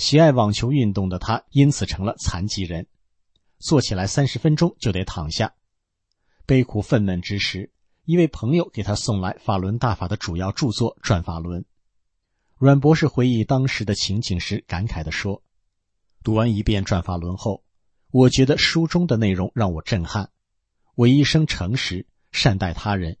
[0.00, 2.86] 喜爱网球运动的他，因此成了残疾人，
[3.58, 5.54] 坐起来三十分钟就得躺下。
[6.46, 7.70] 悲苦愤懑之时，
[8.06, 11.60] 一位朋友给他送来法轮大法的主要著作《转法轮》。
[12.56, 15.42] 阮博士回忆当时的情景时，感慨地说
[16.24, 17.62] ：“读完一遍《转法轮》后，
[18.10, 20.30] 我觉得书中的内容让我震撼。
[20.94, 23.18] 我一生诚实善待他人，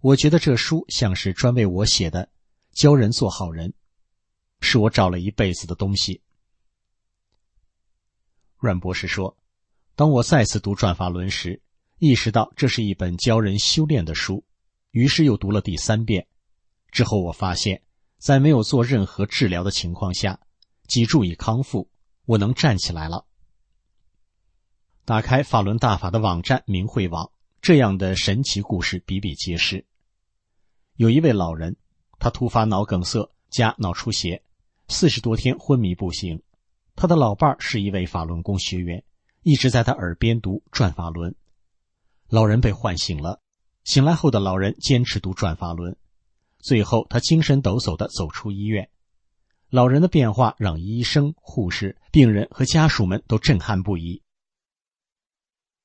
[0.00, 2.30] 我觉得这书像是专为我写的，
[2.72, 3.74] 教人做好人。”
[4.66, 6.20] 是我找了一辈子的东西。
[8.58, 9.36] 阮博士说
[9.94, 11.62] ：“当我再次读《转法轮》时，
[11.98, 14.44] 意识到这是一本教人修炼的书，
[14.90, 16.26] 于是又读了第三遍。
[16.90, 17.80] 之后我发现，
[18.18, 20.40] 在没有做任何治疗的情况下，
[20.88, 21.88] 脊柱已康复，
[22.24, 23.24] 我能站起来了。
[25.04, 27.30] 打开法轮大法的网站明慧网，
[27.62, 29.86] 这样的神奇故事比比皆是。
[30.94, 31.76] 有一位老人，
[32.18, 34.42] 他突发脑梗塞加脑出血，
[34.88, 36.42] 四十多天昏迷不醒。
[36.94, 39.04] 他的老伴儿是一位法轮功学员，
[39.42, 41.34] 一直在他耳边读转法轮。
[42.28, 43.40] 老人被唤醒了，
[43.84, 45.96] 醒来后的老人坚持读转法轮。
[46.58, 48.88] 最后，他精神抖擞的走出医院。
[49.68, 54.22] 老人的变化让医生、护士、病人和家属们都震撼不已。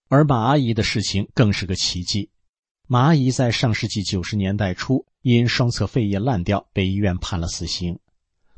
[0.08, 2.30] 而马阿姨的事情更是个奇迹。
[2.88, 8.00] 马阿姨在上世纪九十年代初因双侧肺叶烂掉被医院判了死刑。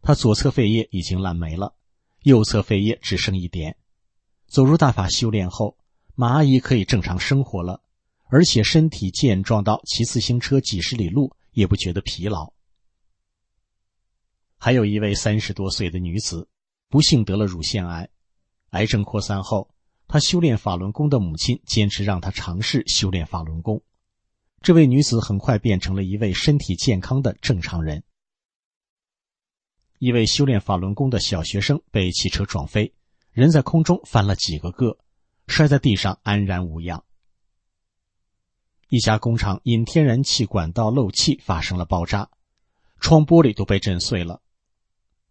[0.04, 1.74] 他左侧肺叶已经烂没了，
[2.22, 3.76] 右侧肺叶只剩一点。
[4.46, 5.80] 走入大法修炼后，
[6.14, 7.82] 马阿姨可以正常生活了，
[8.26, 11.36] 而且身体健壮到骑自行车几十里路。
[11.54, 12.52] 也不觉得疲劳。
[14.58, 16.50] 还有一位三十多岁的女子，
[16.90, 18.10] 不幸得了乳腺癌，
[18.72, 19.70] 癌症扩散后，
[20.08, 23.84] 她修炼法轮功的母亲坚持让她尝试修炼法轮功。
[24.64, 28.04] 这位女子很快变成了一位身体健康的正常人。
[30.04, 32.94] 一位修炼法轮功的小学生被汽车撞飞，
[33.32, 34.98] 人在空中翻了几个个，
[35.48, 37.06] 摔在地上安然无恙。
[38.90, 42.30] 一家工厂因天然气管道漏气发生了爆炸，
[43.00, 44.42] 窗玻璃都被震碎了，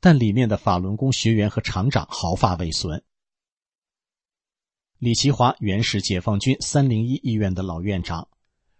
[0.00, 3.04] 但里面的法轮功学员和厂长毫发未损。
[4.96, 8.26] 李奇华原是解放军三零一医院的老院长，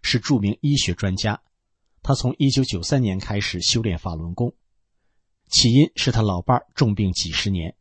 [0.01, 1.39] 是著名医学专家。
[2.01, 4.55] 他从一九九三年开始修炼法轮功，
[5.53, 7.75] 起因是他老伴重病几十年，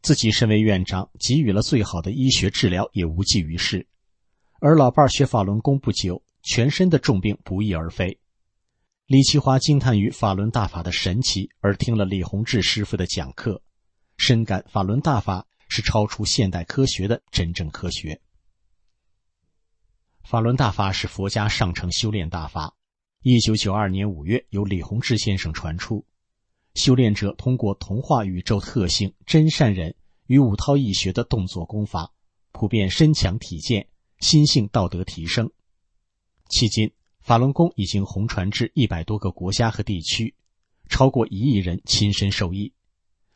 [0.00, 3.88] 自己身为院长，给予了最好的医学治疗也无济于事。
[4.60, 8.16] 而老伴儿学法轮功不久，全身的重病不翼而飞。
[9.06, 13.60] 李奇华惊叹于法轮大法的神奇，而听了李洪志师傅的讲课，
[14.16, 18.20] 深感法轮大法是超出现代科学的真正科学。
[20.22, 22.76] 法轮大法是佛家上乘修炼大法。
[23.22, 26.06] 一九九二年五月，由李洪志先生传出，
[26.74, 29.94] 修炼者通过同化宇宙特性真善忍
[30.26, 32.12] 与五韬易学的动作功法，
[32.52, 33.88] 普遍身强体健。
[34.18, 35.50] 心性道德提升，
[36.48, 40.36] 迄今法轮功已经红传至一百多个国家和地区，
[40.88, 42.72] 超过一亿人亲身受益。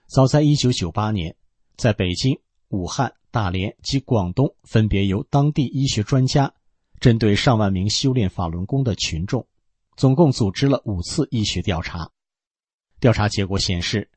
[0.06, 1.34] 早在一九九八年，
[1.76, 6.54] 在北京、武汉、大连及广东，分别由当地医学专家
[7.00, 9.44] 针对上万名修炼法轮功的群众，
[9.96, 12.08] 总共组织了五次医学调查。
[13.06, 14.10] 调查结果显示，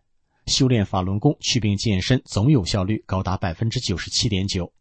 [0.48, 4.74] 修炼法轮功祛病健身总有效率高达百分之九十七点九。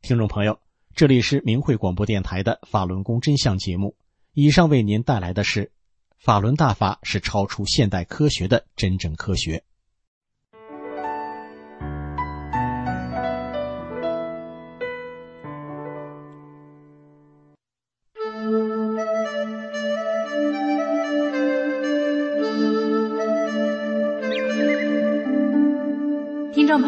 [0.00, 0.58] 听众朋友，
[0.94, 3.94] 这里是明慧广播电台的法轮功真相节目。
[4.32, 5.70] 以上为您带来的是：
[6.16, 9.62] 法轮大法是超出现代科学的真正科学。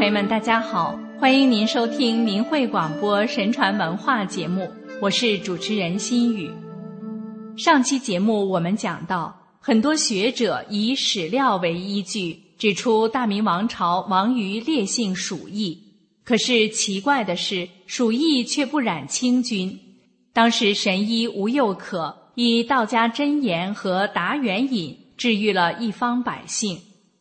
[0.01, 0.99] 朋友们，大家好。
[1.19, 4.67] 欢迎您收听明慧广播神传文化节目，
[4.99, 6.51] 我是主持人心雨。
[7.55, 15.79] 上期节目我们讲到，很多学者以史料为依据，指出大明王朝亡于烈性鼠疫。
[16.25, 19.79] 可是奇怪的是，鼠疫却不染清军。
[20.33, 26.79] 当时神医吴又可以道家真言和达元饮治愈了一方百姓，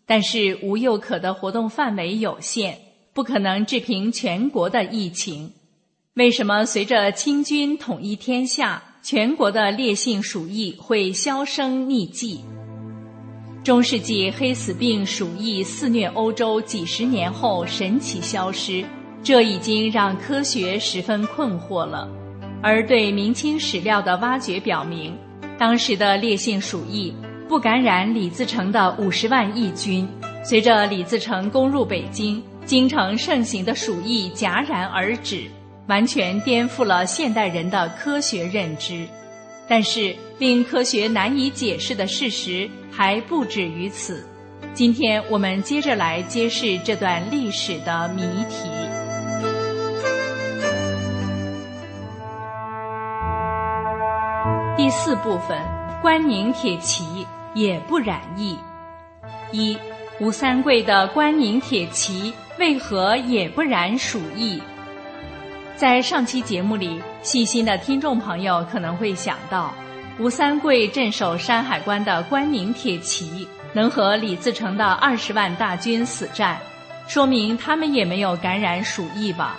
[0.10, 2.80] 但是吴又可的活动范围有限。
[3.12, 5.51] 不可能治平全国的疫情，
[6.14, 12.39] 为什么随着清军统一天下，全国的烈性鼠疫会销声匿迹？
[13.64, 18.86] 中世纪黑死病鼠疫肆虐欧洲几十年后神奇消失，
[19.22, 22.10] 这已经让科学十分困惑了。
[22.64, 25.14] 而对明清史料的挖掘表明，
[25.57, 27.14] 当时的烈性鼠疫
[27.50, 30.08] 不感染李自成的五十万义军，
[30.43, 32.41] 随着李自成攻入北京。
[32.64, 35.50] 京城盛行的鼠疫戛然而止，
[35.88, 39.08] 完全颠覆了现代人的科学认知。
[39.68, 44.24] 但是，令科学难以解释的事实还不止于此。
[44.76, 48.70] 今天我们接着来揭示这段历史的谜题。
[54.78, 55.58] 第四部分：
[56.04, 57.26] 关宁铁骑
[57.60, 58.57] 也不染疫。
[59.51, 59.78] 一。
[60.22, 64.62] 吴三桂的关宁铁骑为何也不染鼠疫？
[65.78, 69.74] 在上期节目里，细心的听众朋友可能会想到，
[70.20, 76.57] 吴三桂镇守山海关的关宁铁骑能和李自成的二十万大军死战，
[77.07, 79.57] 说明他们也没有感染鼠疫吧？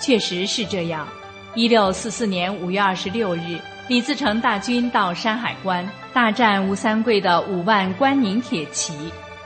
[0.00, 1.06] 确实是这样。
[1.54, 3.56] 一六四四年五月二十六日，
[3.92, 8.94] 李自成大军到山海关，大战吴三桂的五万关宁铁骑，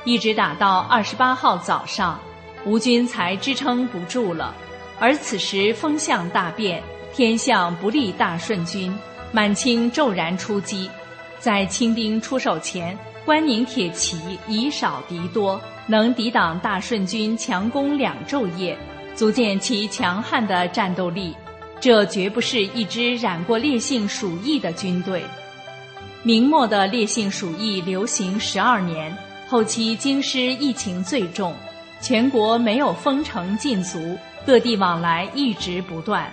[0.04, 2.16] 一直打到二十八号早上，
[2.64, 4.54] 吴军才支撑不住了。
[5.00, 6.80] 而此时风向大变，
[7.12, 8.96] 天象不利大顺军。
[9.32, 10.88] 满清骤然出击，
[11.40, 18.78] 在清兵出手前，关宁铁骑以少敌多，能抵挡大顺军强攻两昼夜，
[19.12, 21.34] 足见其强悍的战斗力。
[21.80, 25.24] 这绝不是一支染过烈性鼠疫的军队。
[26.22, 29.16] 明末的烈性鼠疫流行十二年，
[29.48, 31.54] 后期京师疫情最重，
[32.00, 36.28] 全国没有封城禁足，各地往来一直不断。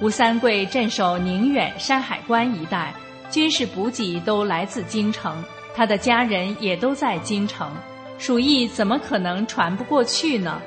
[0.00, 2.94] 吴三桂镇守宁远、山海关一带，
[3.30, 7.70] 军事补给都来自京城，他的家人也都在京城，
[8.18, 10.62] 鼠疫怎么可能传不过去呢？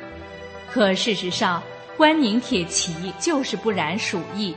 [0.69, 1.63] 可事实上，
[1.97, 4.53] 关宁铁骑就是不染鼠疫。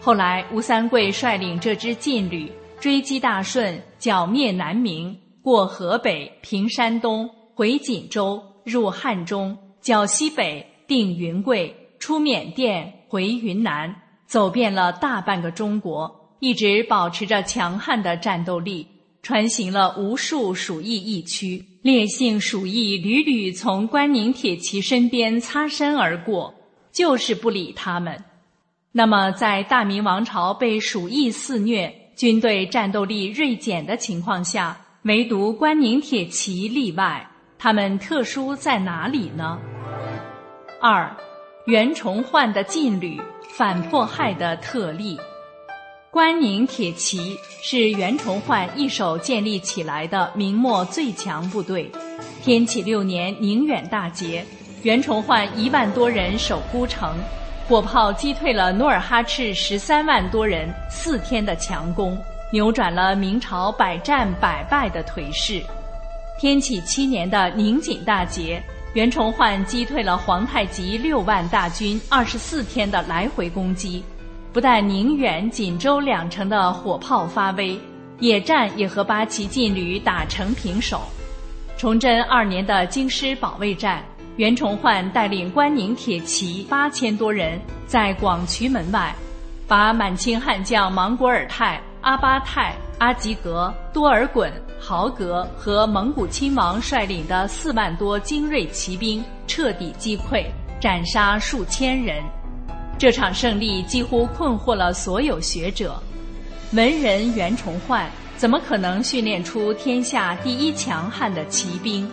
[0.00, 13.92] 后来，吴三桂率领这支劲旅追击大顺，剿灭南明，过河北、平山东，回锦州，入汉中，剿西北，定云贵，出缅甸，回云南。
[14.28, 18.86] 走遍了大半个中国，一直保持着强悍的战斗力，
[19.22, 26.54] 穿行了无数鼠疫疫区，烈性鼠疫屡屡从关宁铁骑身边擦身而过，
[26.96, 28.24] 就是不理他们。
[28.90, 37.28] 那么，在大明王朝被鼠疫肆虐、军队战斗力锐减的情况下，唯独关宁铁骑例外，
[37.58, 39.58] 他们特殊在哪里呢？
[40.80, 41.14] 二，
[41.66, 43.20] 袁崇焕的劲旅。
[43.48, 45.18] 反迫害的特例，
[46.10, 51.90] 关宁铁骑是袁崇焕一手建立起来的明末最强部队。
[52.42, 54.44] 天启六年宁远大捷，
[54.82, 57.16] 袁崇焕一万多人守孤城，
[57.66, 62.16] 火炮击退了努尔哈赤十三万多人四天的强攻，
[62.52, 65.62] 扭转了明朝百战百败的颓势。
[66.38, 68.62] 天启七年的宁锦大捷。
[68.94, 74.02] 袁崇焕击退了皇太极六万大军二十四天的来回攻击，
[74.54, 77.78] 不但宁远、锦州两城的火炮发威，
[78.20, 81.02] 野战也和八旗劲旅打成平手。
[81.76, 84.02] 崇祯二年的京师保卫战，
[84.36, 89.14] 袁崇焕带领关宁铁骑八千多人，在广渠门外，
[89.66, 94.50] 把满清悍将莽古尔泰、阿巴泰、阿吉格、多尔衮。
[94.78, 100.44] 豪格和蒙古亲王率领的四万多精锐骑兵彻底击溃，
[100.78, 102.22] 斩杀数千人。
[102.98, 105.98] 这场胜利几乎困惑了所有学者。
[106.72, 108.06] 文人袁崇焕
[108.36, 112.06] 怎么可能训练出天下第一强悍的骑兵？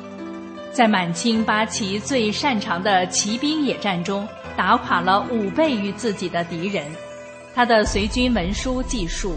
[0.73, 6.83] 在满清八旗最擅长的骑兵野战中，打垮了五倍于自己的敌人。
[7.53, 9.35] 他的随军文书记述。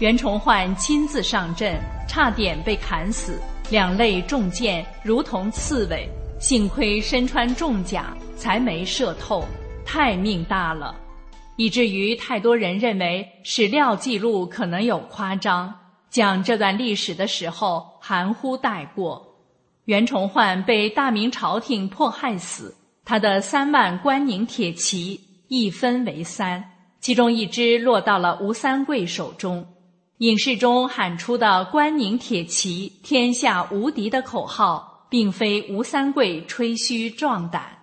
[0.00, 6.06] 袁崇焕亲自上阵，差点被砍死，两肋中箭，如同刺猬。
[6.38, 9.42] 幸亏身穿重甲，才没射透，
[9.86, 10.94] 太命大了，
[11.56, 15.72] 以至于太多人认为史料记录可能有夸张，
[16.10, 19.25] 讲这段历史的时候含糊带过。
[19.86, 22.74] 袁崇焕被大明朝廷迫害死，
[23.04, 29.64] 他的三万关宁铁骑一分为三，其中一支落到了吴三桂手中。
[30.18, 37.78] 影视中喊出的“关宁铁骑，天下无敌”的口号，并非吴三桂吹嘘壮胆。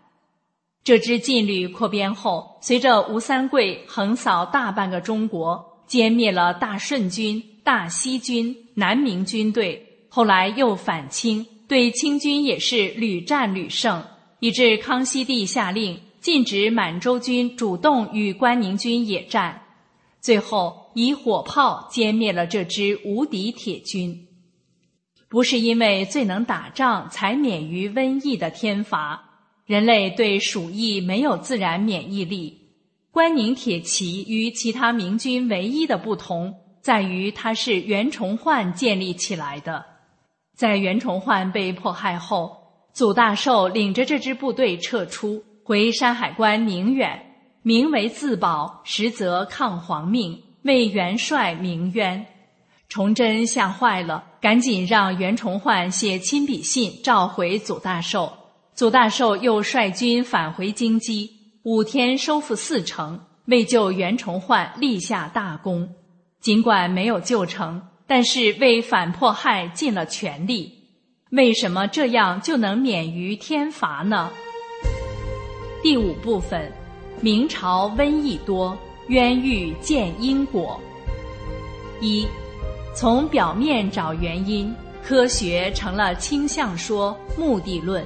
[0.83, 14.03] 这支劲旅扩编后，随着吴三桂横扫大半个中国，歼灭了大顺军、大西军、南明军队，后来又反清，对清军也是屡战屡胜，
[14.39, 19.61] 以致康熙帝下令禁止满洲军主动与关宁军野战。
[20.22, 24.28] 最后以火炮歼灭了这支无敌铁军，
[25.28, 32.59] 不是因为最能打仗才免于瘟疫的天罚，人类对鼠疫没有自然免疫力。
[33.11, 39.92] 关宁铁骑与其他明军唯一的不同在于，它是袁崇焕建立起来的。
[40.55, 42.57] 在袁崇焕被迫害后，
[42.93, 47.19] 祖大寿领着这支部队撤出，回山海关宁远。
[47.65, 52.25] 名为自保，实则抗皇命，为元帅鸣冤。
[52.89, 58.31] 崇祯吓坏了，赶紧让袁崇焕写亲笔信召回祖大寿。
[58.75, 61.29] 祖大寿又率军返回京畿，
[61.63, 65.89] 五天收复四城，为救袁崇焕立下大功。
[66.41, 67.81] 尽管没有救成，
[68.16, 70.72] 但是为反迫害尽了全力。
[71.32, 74.30] 为什么这样就能免于天罚呢？
[75.82, 76.72] 第五部分，
[77.22, 80.80] 明朝瘟疫多，冤狱见因果。
[82.01, 82.28] 一，
[82.95, 84.72] 从表面找原因，
[85.03, 88.05] 科学成了倾向说、目的论。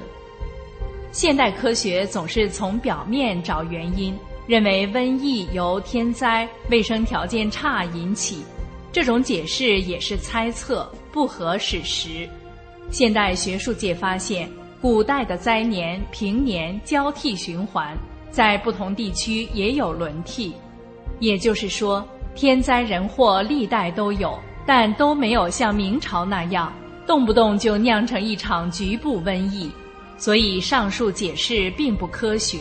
[1.12, 8.42] 现代科学总是从表面找原因，认为瘟疫由天灾、卫生条件差引起，
[8.98, 12.28] 这种解释也是猜测，不合史实。
[12.90, 17.96] 现代学术界发现，古代的灾年、平年交替循环，
[18.28, 20.52] 在不同地区也有轮替，
[21.20, 24.36] 也就是说，天灾人祸历代都有，
[24.66, 26.72] 但都没有像明朝那样，
[27.06, 29.70] 动不动就酿成一场局部瘟疫。
[30.16, 32.58] 所以上述解释并不科学，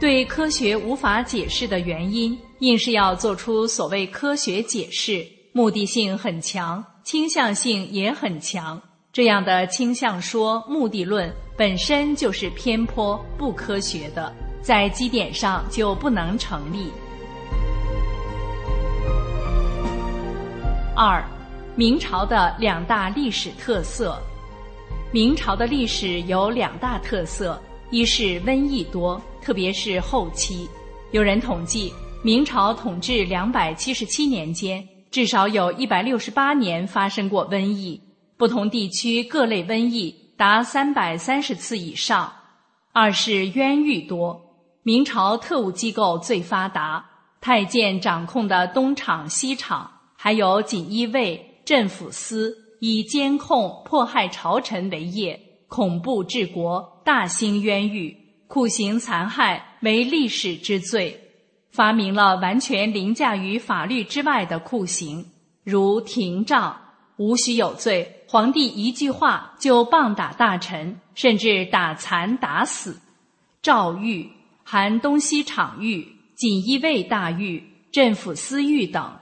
[0.00, 8.80] 对科学无法解释的原因，硬是要做出所谓科学解释，目的性很强，倾向性也很强。
[9.12, 16.90] 这样的倾向说、目的论本身就是偏颇、不科学的，在基点上就不能成立。
[20.96, 21.24] 二，
[21.76, 24.20] 明朝的两大历史特色。
[25.12, 30.68] 明朝的历史有两大特色：一是瘟疫多，特别是后期。
[31.12, 31.92] 有人统计，
[32.28, 37.98] 明朝统治两百七十七年间，至少有一百六十八年发生过瘟疫，
[38.36, 42.30] 不同地区各类瘟疫达三百三十次以上。
[42.92, 44.38] 二是冤狱多，
[44.82, 47.02] 明朝特务机构最发达，
[47.40, 52.54] 太监掌控的东厂、西厂，还有锦衣卫、镇抚司。
[52.80, 58.14] 以监控、迫害朝臣为业，恐怖治国，大兴冤狱，
[58.46, 61.27] 酷刑残害为历史之最。
[61.78, 65.24] 发明了完全凌驾于法律之外的酷刑，
[65.62, 66.76] 如廷杖，
[67.18, 72.94] 无需有罪，皇帝一句话就棒打大臣，甚至打残打死；
[73.62, 74.28] 诏狱，
[74.64, 76.04] 含东西厂狱、
[76.34, 77.62] 锦衣卫大狱、
[77.92, 79.16] 镇抚司狱等，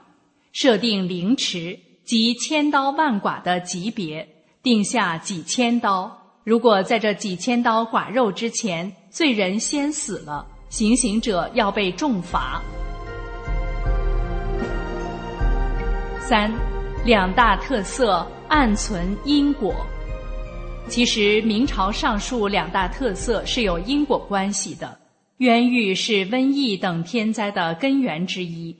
[0.51, 1.77] 设定凌迟。
[2.03, 4.27] 即千刀万剐的级别，
[4.63, 6.11] 定下几千刀。
[6.43, 12.61] 如果在这几千刀剐肉之前，罪人先死了，行刑者要被重罚。
[16.19, 16.51] 三，
[17.05, 19.73] 两大特色暗存因果。
[20.89, 24.97] 其实明朝上述两大特色是有因果关系的，
[25.37, 28.75] 冤狱是瘟疫等天灾的根源之一。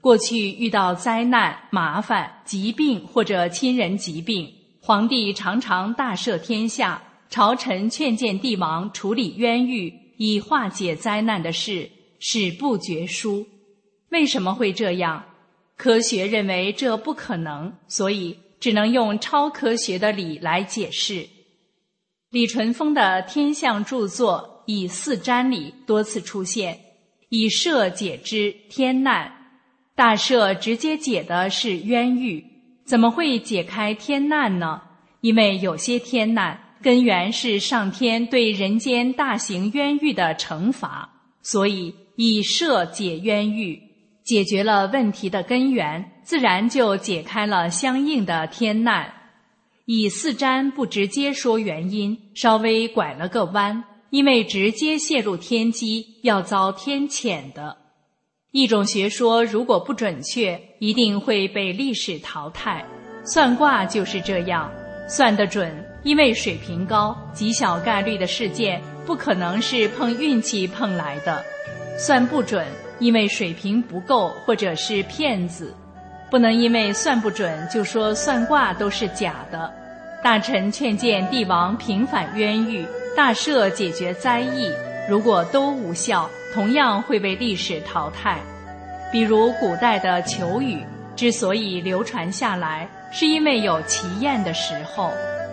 [0.00, 4.48] 过去遇到灾难、麻烦、疾病或者亲人疾病，
[4.80, 13.46] 皇帝常常大赦天下，朝臣劝谏帝王处理冤狱，以化解灾难的事，史不绝书。
[14.10, 15.24] 为什么会这样？
[15.76, 21.26] 科学认为这不可能，所以只能用超科学的理来解释。
[22.30, 26.78] 李淳风的天象著作《以四占》里多次出现
[27.30, 29.32] “以赦解之天难”。
[29.94, 32.44] 大赦直接解的是冤狱，
[32.84, 34.82] 怎么会解开天难呢？
[35.20, 41.08] 因为有些天难根源是上天对人间大型冤狱的惩罚，
[41.42, 43.80] 所以以赦解冤狱，
[44.24, 49.12] 解决了问题的根源，自然就解开了相应的天难。
[49.86, 57.76] 以四占不直接说原因，稍微拐了个弯，因为直接泄露天机要遭天谴的。
[58.52, 62.84] 一种学说如果不准确，一定会被历史淘汰。
[63.24, 64.70] 算卦就是这样，
[65.08, 71.36] 算得准，因为水平高，极小概率的事件不可能是碰运气碰来的；
[71.98, 72.66] 算不准，
[72.98, 75.74] 因为水平不够，或者是骗子。
[76.30, 79.70] 不能因为算不准就说算卦都是假的。
[80.24, 84.72] 大臣劝谏帝王平反冤狱，大赦解决灾异。
[85.10, 88.38] 如果都无效，同样会被历史淘汰。
[89.12, 90.82] 比如古代的求雨，
[91.14, 95.12] 之所以流传下来，是因为有奇艳的时候，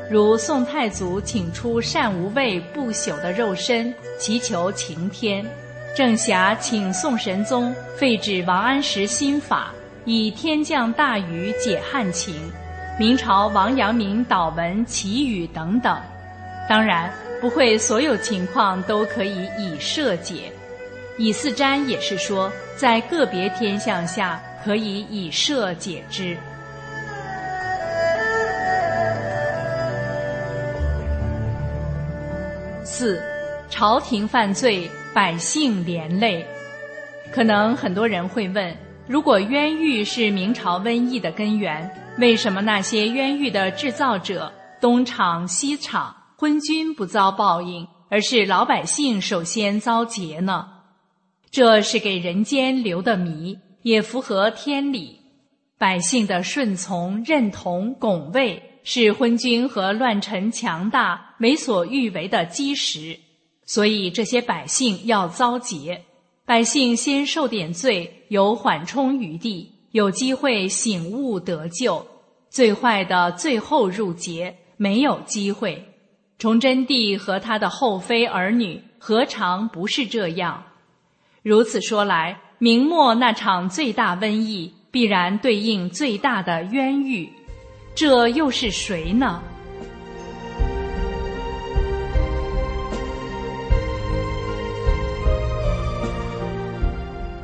[0.09, 5.43] 如宋太祖请出善无畏不朽的肉身，祈求晴天；
[5.95, 9.73] 郑侠请宋神宗废止王安石新法，
[10.05, 12.33] 以天降大雨解旱情；
[12.99, 15.97] 明朝王阳明祷文祈雨等等。
[16.69, 17.11] 当然。
[17.41, 20.51] 不会，所有情况都可以以设解。
[21.17, 26.35] 以四占也是说，在个别天象下可以以设解之。
[32.97, 33.21] 四，
[33.69, 36.47] 朝廷犯罪，百姓连累。
[37.29, 38.73] 可能很多人会问：
[39.05, 50.65] 如果冤狱是明朝瘟疫的根源，为什么那些冤狱的制造者东厂西厂昏君不遭报应，而是老百姓首先遭劫呢？
[51.51, 55.19] 这是给人间留的谜，也符合天理。
[55.77, 63.19] 百姓的顺从、认同、拱卫，是昏君和乱臣强大、为所欲为的基石。
[63.65, 66.03] 所以这些百姓要遭劫。
[66.45, 72.05] 百姓先受点罪，有缓冲余地，有机会醒悟得救；
[72.51, 75.83] 最坏的最后入劫，没有机会。
[76.37, 80.63] 崇祯帝和他的后妃儿女何尝不是这样？
[81.41, 87.27] 如此说来，明末那场最大瘟疫，必然对应最大的冤狱。
[87.95, 89.41] 这又是谁呢？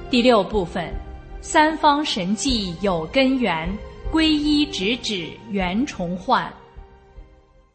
[0.10, 0.94] 第六部分，
[1.40, 3.66] 三方神迹有根源，
[4.12, 6.52] 皈依直指袁崇焕。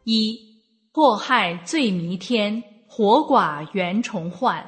[0.04, 0.38] 一，
[0.92, 4.62] 祸害最弥天，活寡袁崇焕。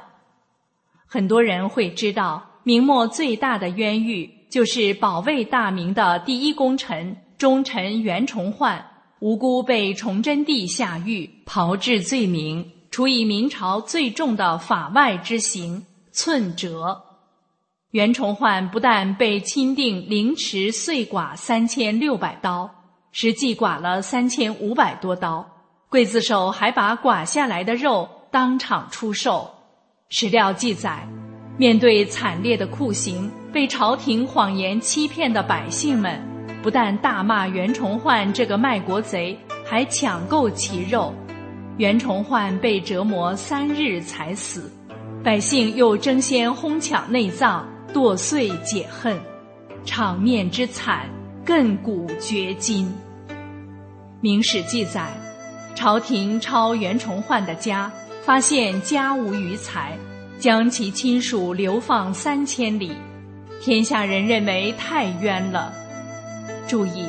[1.05, 8.85] 很多人会知道，明末最大的冤狱就是保卫大明的第一功臣忠臣袁崇焕，
[9.21, 17.01] 无辜被崇祯帝下狱，炮制罪名，处以明朝最重的法外之刑——寸折。
[17.91, 22.69] 袁崇焕不但被钦定凌迟碎剐三千六百刀，
[23.13, 25.49] 实际剐了三千五百多刀，
[25.89, 29.49] 刽子手还把剐下来的肉当场出售。
[30.09, 31.07] 史料记载，
[31.57, 36.21] 面对惨烈的酷刑，被朝廷谎言欺骗的百姓们，
[36.61, 41.13] 不但大骂袁崇焕这个卖国贼，还抢购其肉。
[41.77, 44.71] 袁崇焕被折磨三日才死，
[45.23, 47.67] 百姓又争先哄抢内脏。
[47.91, 49.19] 剁碎解恨，
[49.83, 51.09] 场面之惨，
[51.43, 52.87] 亘古绝今。
[54.21, 55.11] 明史记载，
[55.73, 57.91] 朝廷抄袁崇焕的家，
[58.21, 59.97] 发现家无余财，
[60.37, 62.91] 将其亲属流放三千里。
[63.59, 65.73] 天下人认为太冤了。
[66.69, 67.03] 注意，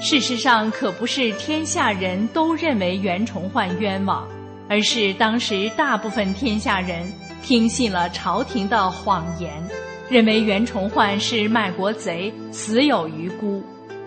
[0.00, 4.24] 事实上可不是天下人都认为袁崇焕冤枉，
[4.68, 9.50] 而是当时大部分天下人听信了朝廷的谎言。
[10.08, 13.62] 认为袁崇焕是卖国贼，死有余辜，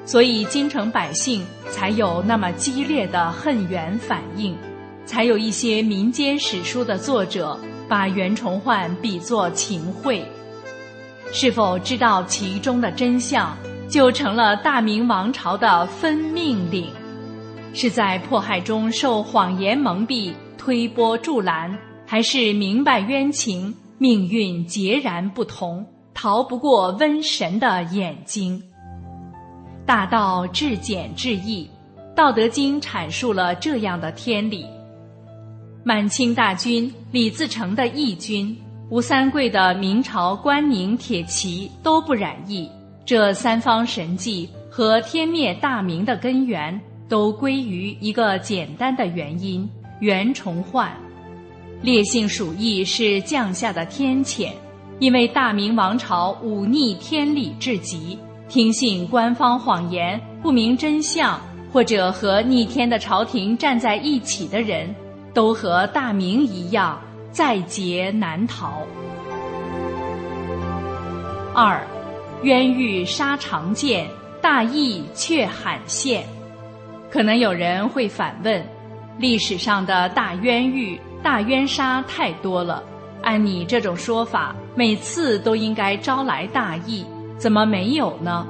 [0.06, 4.58] 所以京城百姓才有那么激烈的恨袁反应，
[5.06, 10.26] 才有一些民间史书的作者把袁崇焕比作秦桧。
[11.32, 13.58] 是否知道其中的真相，
[13.94, 16.88] 就成了大明王朝的分命令。
[17.76, 25.86] 是在迫害中受谎言蒙蔽、推波助澜，还是明白冤情，命运截然不同？
[26.12, 28.60] 逃不过瘟神的眼睛。
[29.86, 31.64] 大道至简至易，
[32.16, 34.66] 《道德经》阐述了这样的天理。
[35.84, 42.68] 满清大军李自成的义军，吴三桂的明朝关宁铁骑都不染疫。
[43.06, 46.80] 这三方神迹和天灭大明的根源，
[47.10, 50.92] 都归于一个简单的原因：袁崇焕。
[51.82, 54.50] 烈性鼠疫是降下的天谴。
[55.00, 61.42] 因为大明王朝忤逆天理至极，听信官方谎言，不明真相，
[61.74, 64.96] 或者和逆天的朝廷站在一起的人，
[65.34, 67.02] 都和大明一样，
[67.32, 68.84] 在劫难逃。
[71.54, 71.86] 二，
[72.44, 74.06] 冤狱杀常见，
[74.42, 76.26] 大义却罕现。
[77.10, 78.62] 可能有人会反问：
[79.18, 82.84] 历史上的大冤狱、大冤杀太多了。
[83.22, 87.06] 按你这种说法，每次都应该招来大义，
[87.38, 88.46] 怎么没有呢？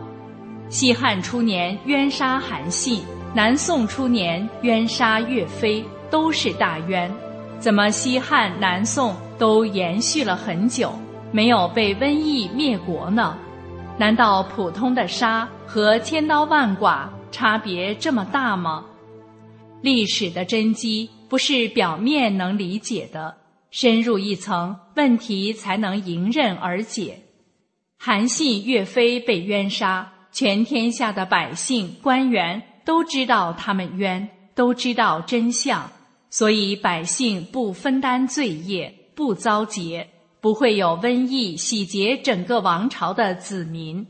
[0.70, 3.04] 西汉初年冤杀韩信，
[3.36, 7.12] 南宋初年冤杀岳飞，都是大冤，
[7.60, 10.92] 怎么西汉、南宋都延续了很久，
[11.32, 13.38] 没有被瘟疫灭国呢？
[13.98, 18.86] 难道普通的杀和千刀万剐差别这么大吗？
[19.82, 23.36] 历史的真机不是表面能理解的。
[23.70, 27.20] 深入一层，问题才能迎刃而解。
[27.98, 35.90] 韩信、岳飞被冤杀，全天下的百姓、官员都知道他们冤，都知道真相，
[36.30, 40.08] 所以百姓不分担罪业，不遭劫，
[40.44, 44.06] 不会有瘟疫洗劫整个王朝的子民。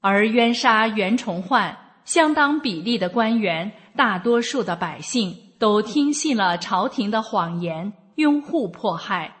[0.00, 7.92] 而冤杀袁崇焕，相当比例的官员，大多数的百姓都听信了朝廷的谎言。
[8.14, 9.34] 拥护迫害，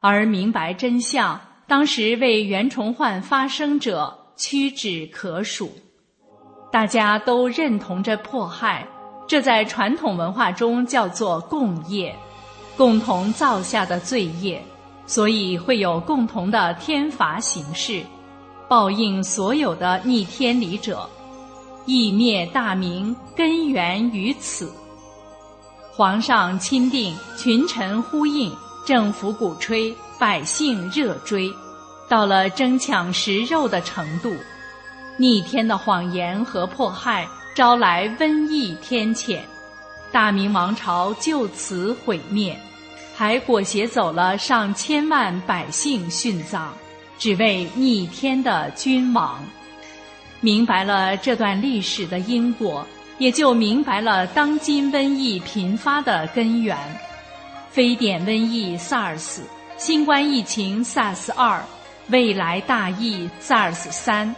[0.00, 5.70] 而明白真相，当时为袁崇焕发声者屈指可数。
[6.72, 8.84] 大家都认同着迫害，
[9.28, 12.12] 这在传统文化中叫做共业，
[12.76, 14.60] 共同造下的罪业，
[15.06, 18.02] 所以会有共同的天罚形式，
[18.68, 21.08] 报应所有的逆天理者。
[21.86, 24.72] 义灭大明根源于此。
[25.92, 28.52] 皇上钦定，群臣呼应，
[28.84, 31.48] 政府鼓吹，百姓热追，
[32.08, 34.34] 到了争抢食肉的程度。
[35.16, 39.38] 逆天的谎言和迫害，招来瘟疫天谴，
[40.10, 42.58] 大明王朝就此毁灭，
[43.16, 46.68] 还裹挟走了上千万百姓殉葬，
[47.18, 49.42] 只为逆天的君王。
[50.42, 52.86] 明白了这段历史的因果，
[53.16, 56.76] 也就明白了当今瘟疫频发的根源：
[57.70, 59.40] 非典瘟疫 SARS、
[59.78, 61.64] 新冠疫情 SARS 二、
[62.08, 64.36] 未来大疫 SARS 三，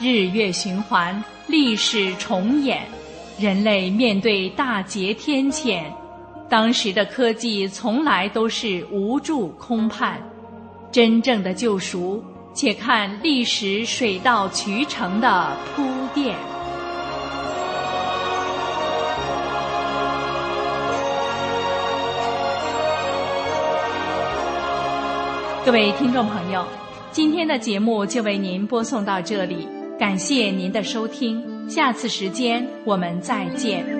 [0.00, 2.82] 日月循环，历史重演。
[3.38, 5.84] 人类面对大劫天谴，
[6.48, 10.18] 当时的科技从来都是无助空盼，
[10.90, 12.22] 真正的救赎。
[12.54, 15.82] 且看历史水到渠成的铺
[16.14, 16.34] 垫。
[25.66, 26.64] 各位听众朋友，
[27.12, 29.68] 今天的节目就为您播送到这里，
[29.98, 33.95] 感谢您的收听，下次时间我们再见。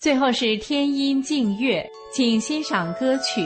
[0.00, 3.42] 最后是天音静月，请欣赏歌曲。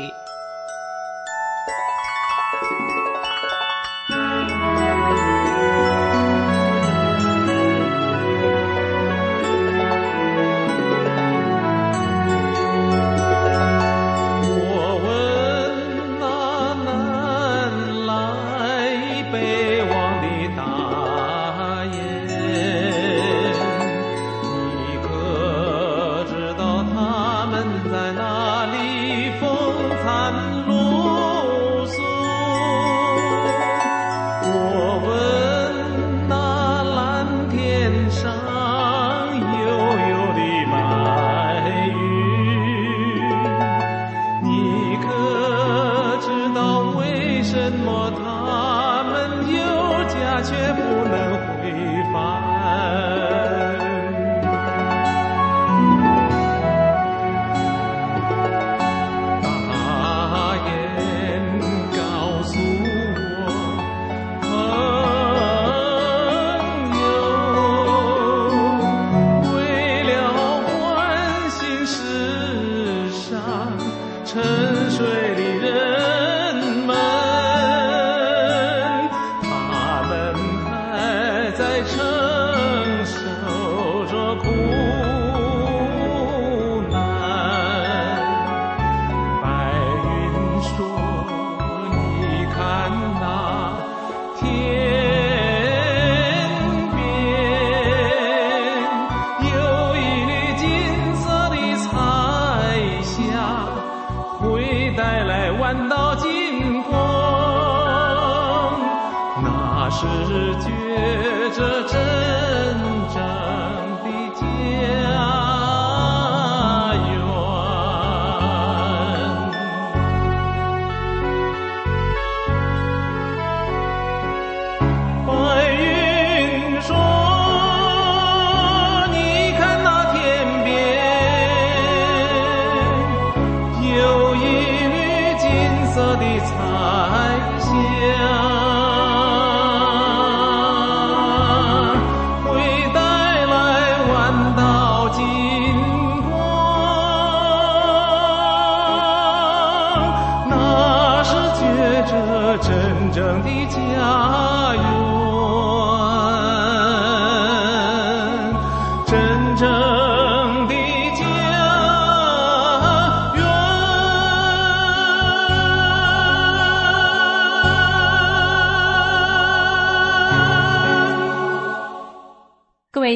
[110.05, 110.74] 世界